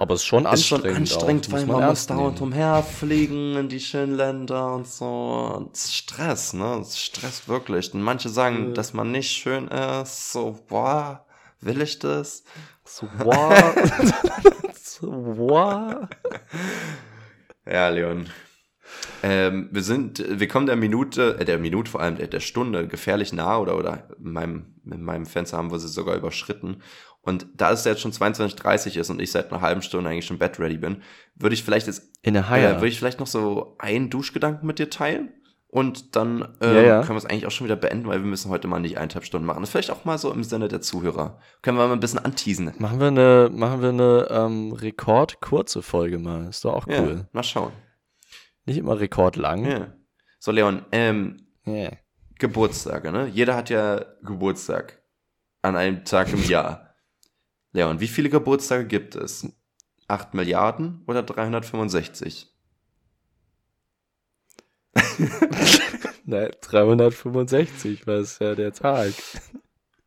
[0.00, 1.08] Aber es ist schon ist anstrengend.
[1.08, 5.54] Schon anstrengend, auch, weil man, man muss dauernd umherfliegen in die schönen Länder und so.
[5.54, 6.80] Und es ist Stress, ne?
[6.80, 7.94] Es stresst wirklich.
[7.94, 8.74] Und manche sagen, ja.
[8.74, 10.32] dass man nicht schön ist.
[10.32, 11.24] So, boah,
[11.60, 12.42] will ich das?
[12.84, 13.54] So, boah.
[14.82, 16.08] so, boah.
[17.66, 18.26] Ja, Leon.
[19.22, 22.88] Ähm, wir sind, wir kommen der Minute, äh, der Minute vor allem, der, der Stunde
[22.88, 26.82] gefährlich nah oder, oder in meinem, in meinem Fenster haben wir sie sogar überschritten.
[27.20, 30.38] Und da es jetzt schon 22.30 ist und ich seit einer halben Stunde eigentlich schon
[30.38, 31.02] bed ready bin,
[31.36, 32.66] würde ich vielleicht jetzt, in der Haie.
[32.66, 35.32] Äh, würde ich vielleicht noch so einen Duschgedanken mit dir teilen?
[35.74, 37.00] Und dann äh, ja, ja.
[37.00, 39.24] können wir es eigentlich auch schon wieder beenden, weil wir müssen heute mal nicht eineinhalb
[39.24, 39.60] Stunden machen.
[39.60, 41.38] Das ist vielleicht auch mal so im Sinne der Zuhörer.
[41.62, 42.74] Können wir mal ein bisschen anteasen.
[42.76, 46.46] Machen wir eine, machen wir eine ähm, rekordkurze Folge mal.
[46.50, 47.20] Ist doch auch cool.
[47.20, 47.72] Ja, mal schauen.
[48.66, 49.94] Nicht immer rekordlang.
[50.38, 51.46] So, Leon, ähm.
[52.38, 53.28] Geburtstage, ne?
[53.28, 55.02] Jeder hat ja Geburtstag.
[55.62, 56.94] An einem Tag im Jahr.
[57.72, 59.50] Leon, wie viele Geburtstage gibt es?
[60.06, 62.51] 8 Milliarden oder 365?
[66.24, 69.12] Nein, 365, was ist ja der Tag.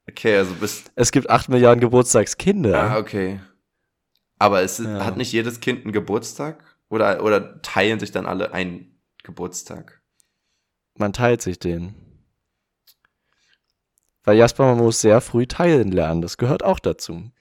[0.09, 0.91] Okay, also bist.
[0.95, 2.79] Es gibt 8 Milliarden Geburtstagskinder.
[2.79, 3.39] Ah, okay.
[4.37, 5.05] Aber es ist, ja.
[5.05, 6.63] hat nicht jedes Kind einen Geburtstag?
[6.89, 10.01] Oder, oder teilen sich dann alle einen Geburtstag?
[10.97, 11.95] Man teilt sich den.
[14.23, 16.21] Weil Jasper, man muss sehr früh teilen lernen.
[16.21, 17.31] Das gehört auch dazu.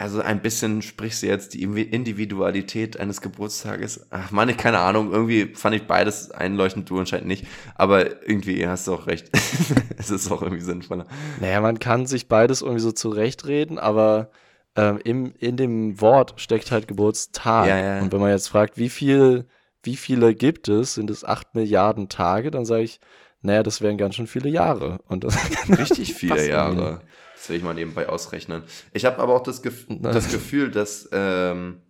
[0.00, 4.06] Also ein bisschen sprichst du jetzt die Individualität eines Geburtstages.
[4.10, 5.12] Ach Mann, ich keine Ahnung.
[5.12, 7.48] Irgendwie fand ich beides einleuchtend, du anscheinend nicht.
[7.74, 9.28] Aber irgendwie hast du auch recht.
[9.98, 11.04] es ist auch irgendwie sinnvoller.
[11.40, 14.30] Naja, man kann sich beides irgendwie so zurechtreden, aber
[14.76, 17.66] ähm, im, in dem Wort steckt halt Geburtstag.
[17.66, 18.00] Ja, ja.
[18.00, 19.48] Und wenn man jetzt fragt, wie viel,
[19.82, 23.00] wie viele gibt es, sind es acht Milliarden Tage, dann sage ich,
[23.42, 25.00] naja, das wären ganz schön viele Jahre.
[25.08, 25.36] Und das
[25.68, 27.00] Richtig viele Jahre.
[27.48, 28.62] Das will ich mal nebenbei ausrechnen.
[28.92, 31.80] Ich habe aber auch das, Gef das Gefühl, dass, ähm,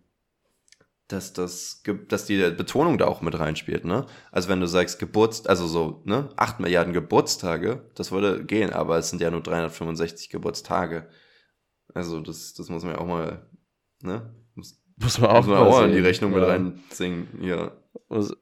[1.09, 4.05] dass, das, dass die Betonung da auch mit reinspielt, ne?
[4.31, 8.99] Also wenn du sagst Geburts, also so, ne, 8 Milliarden Geburtstage, das würde gehen, aber
[8.99, 11.09] es sind ja nur 365 Geburtstage.
[11.93, 13.45] Also das, das muss man ja auch mal,
[14.01, 14.33] ne?
[14.55, 16.37] Muss, muss man auch, muss man auch in die Rechnung ja.
[16.37, 17.73] mit reinziehen, ja.
[18.07, 18.33] Also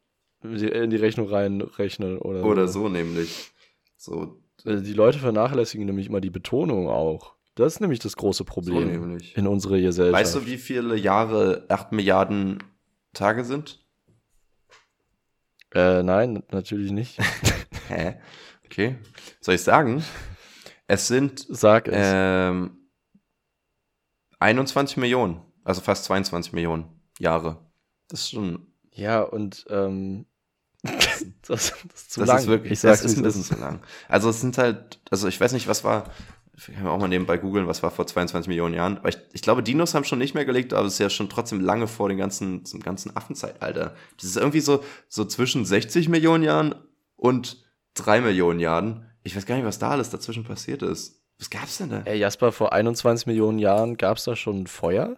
[0.43, 3.49] in die Rechnung reinrechnen oder Oder so, so nämlich.
[3.95, 7.35] So, die Leute vernachlässigen nämlich immer die Betonung auch.
[7.55, 10.21] Das ist nämlich das große Problem so in unserer Gesellschaft.
[10.21, 12.63] Weißt du, wie viele Jahre 8 Milliarden
[13.13, 13.83] Tage sind?
[15.73, 17.17] Äh, nein, natürlich nicht.
[17.87, 18.15] Hä?
[18.65, 18.97] Okay.
[19.41, 20.03] Soll ich sagen?
[20.87, 21.95] Es sind Sag es.
[21.97, 22.77] Ähm,
[24.39, 26.85] 21 Millionen, also fast 22 Millionen
[27.19, 27.57] Jahre.
[28.07, 28.67] Das ist schon.
[28.91, 30.25] Ja, und ähm,
[30.83, 32.37] das, das, ist zu das lang.
[32.39, 33.81] Ist wirklich, ich das ist ein bisschen zu lang.
[34.07, 36.11] Also es sind halt, also ich weiß nicht, was war,
[36.55, 38.97] ich kann auch mal nebenbei googeln, was war vor 22 Millionen Jahren.
[38.97, 41.29] Aber ich, ich glaube, Dinos haben schon nicht mehr gelegt, aber es ist ja schon
[41.29, 43.95] trotzdem lange vor den ganzen, zum ganzen Affenzeitalter.
[44.15, 46.75] Das ist irgendwie so, so zwischen 60 Millionen Jahren
[47.15, 47.63] und
[47.95, 49.05] 3 Millionen Jahren.
[49.23, 51.21] Ich weiß gar nicht, was da alles dazwischen passiert ist.
[51.39, 52.01] Was gab's denn da?
[52.05, 55.17] Ey, Jasper, vor 21 Millionen Jahren gab's da schon Feuer?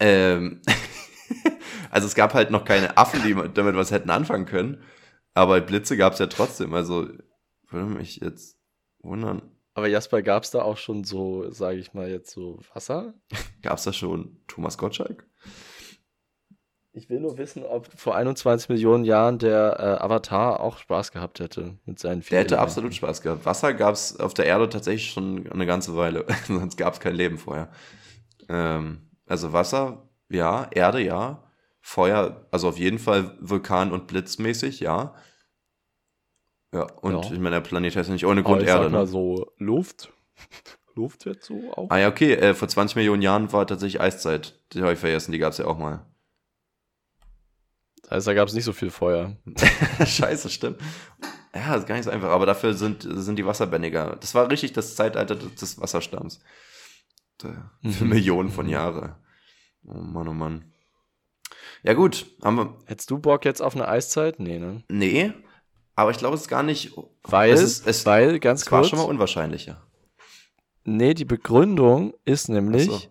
[0.00, 0.60] Ähm,
[1.90, 4.82] Also es gab halt noch keine Affen, die damit was hätten anfangen können.
[5.34, 6.72] Aber Blitze gab es ja trotzdem.
[6.72, 7.08] Also
[7.68, 8.58] würde mich jetzt
[9.00, 9.42] wundern.
[9.74, 13.14] Aber Jasper, gab es da auch schon so, sage ich mal jetzt so Wasser?
[13.62, 15.26] gab es da schon Thomas Gottschalk?
[16.92, 21.38] Ich will nur wissen, ob vor 21 Millionen Jahren der äh, Avatar auch Spaß gehabt
[21.38, 23.46] hätte mit seinen vier Der hätte absolut Spaß gehabt.
[23.46, 26.26] Wasser gab es auf der Erde tatsächlich schon eine ganze Weile.
[26.48, 27.70] Sonst gab es kein Leben vorher.
[28.48, 30.68] Ähm, also Wasser, ja.
[30.70, 31.42] Erde, ja.
[31.80, 35.14] Feuer, also auf jeden Fall Vulkan- und Blitzmäßig, ja.
[36.72, 37.32] Ja, und ja.
[37.32, 38.84] ich meine, der Planet heißt nicht ohne Grund Erde.
[38.84, 38.98] Sag ne?
[38.98, 40.12] mal so Luft.
[40.94, 41.90] Luft wird so auch.
[41.90, 42.34] Ah ja, okay.
[42.34, 44.60] Äh, vor 20 Millionen Jahren war tatsächlich Eiszeit.
[44.72, 46.06] Die habe ich vergessen, die gab es ja auch mal.
[48.02, 49.36] Das heißt, da gab es nicht so viel Feuer.
[50.04, 50.80] Scheiße, stimmt.
[51.54, 52.30] Ja, das ist gar nicht so einfach.
[52.30, 54.16] Aber dafür sind, sind die Wasserbändiger.
[54.20, 56.40] Das war richtig das Zeitalter des Wasserstamms.
[57.40, 58.08] Für mhm.
[58.08, 59.14] Millionen von Jahren.
[59.86, 60.72] Oh Mann, oh Mann.
[61.82, 62.26] Ja, gut.
[62.42, 62.76] Haben wir.
[62.86, 64.38] Hättest du Bock jetzt auf eine Eiszeit?
[64.38, 64.82] Nee, ne?
[64.88, 65.32] Nee.
[65.94, 66.92] Aber ich glaube, es ist gar nicht.
[67.24, 68.72] Weil, es, ist, es weil ganz es kurz.
[68.72, 69.86] war schon mal unwahrscheinlicher.
[70.84, 73.02] Nee, die Begründung ist nämlich, so.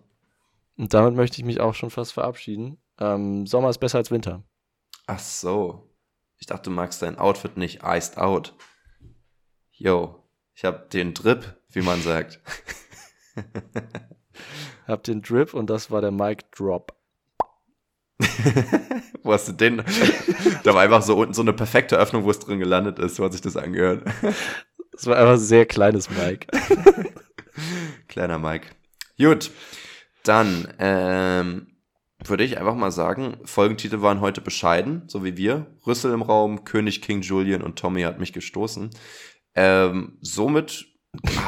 [0.76, 4.42] und damit möchte ich mich auch schon fast verabschieden, ähm, Sommer ist besser als Winter.
[5.06, 5.88] Ach so.
[6.38, 8.56] Ich dachte, du magst dein Outfit nicht iced out.
[9.70, 12.40] Yo, ich hab den Drip, wie man sagt.
[14.90, 16.94] hab den Drip und das war der Mic Drop.
[19.22, 19.82] wo hast du den?
[20.64, 23.24] da war einfach so unten so eine perfekte Öffnung, wo es drin gelandet ist, so
[23.24, 24.04] hat sich das angehört.
[24.92, 26.46] Das war einfach ein sehr kleines Mic.
[28.08, 28.66] Kleiner Mike.
[29.16, 29.50] Gut,
[30.24, 31.68] dann ähm,
[32.24, 35.78] würde ich einfach mal sagen, Folgentitel waren heute bescheiden, so wie wir.
[35.86, 38.90] Rüssel im Raum, König King Julian und Tommy hat mich gestoßen.
[39.54, 40.86] Ähm, somit,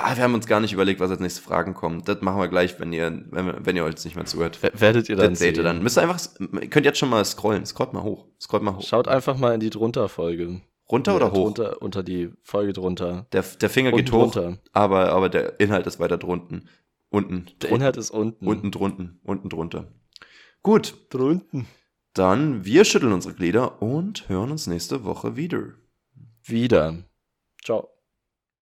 [0.03, 2.03] ah, wir haben uns gar nicht überlegt, was als nächste Fragen kommen.
[2.05, 4.59] Das machen wir gleich, wenn ihr, wenn, wenn ihr euch nicht mehr zuhört.
[4.63, 5.83] Werdet ihr dann das seht ihr dann.
[5.83, 7.65] Müsst ihr einfach, ihr könnt jetzt schon mal scrollen.
[7.67, 8.27] Scrollt mal hoch.
[8.41, 8.83] Scrollt mal hoch.
[8.83, 10.61] Schaut einfach mal in die drunter-Folge.
[10.91, 11.55] Runter oder hoch?
[11.55, 13.27] Drunter, unter die Folge drunter.
[13.33, 14.59] Der, der Finger unten geht hoch, drunter.
[14.73, 16.69] aber, aber der Inhalt ist weiter drunten.
[17.09, 17.47] Unten.
[17.47, 17.77] Der drunten.
[17.77, 18.47] Inhalt ist unten.
[18.47, 19.21] Unten drunten.
[19.23, 19.93] Unten drunter.
[20.63, 20.95] Gut.
[21.11, 21.67] Drunten.
[22.15, 25.75] Dann wir schütteln unsere Glieder und hören uns nächste Woche wieder.
[26.45, 27.05] Wieder.
[27.65, 27.92] Ciao.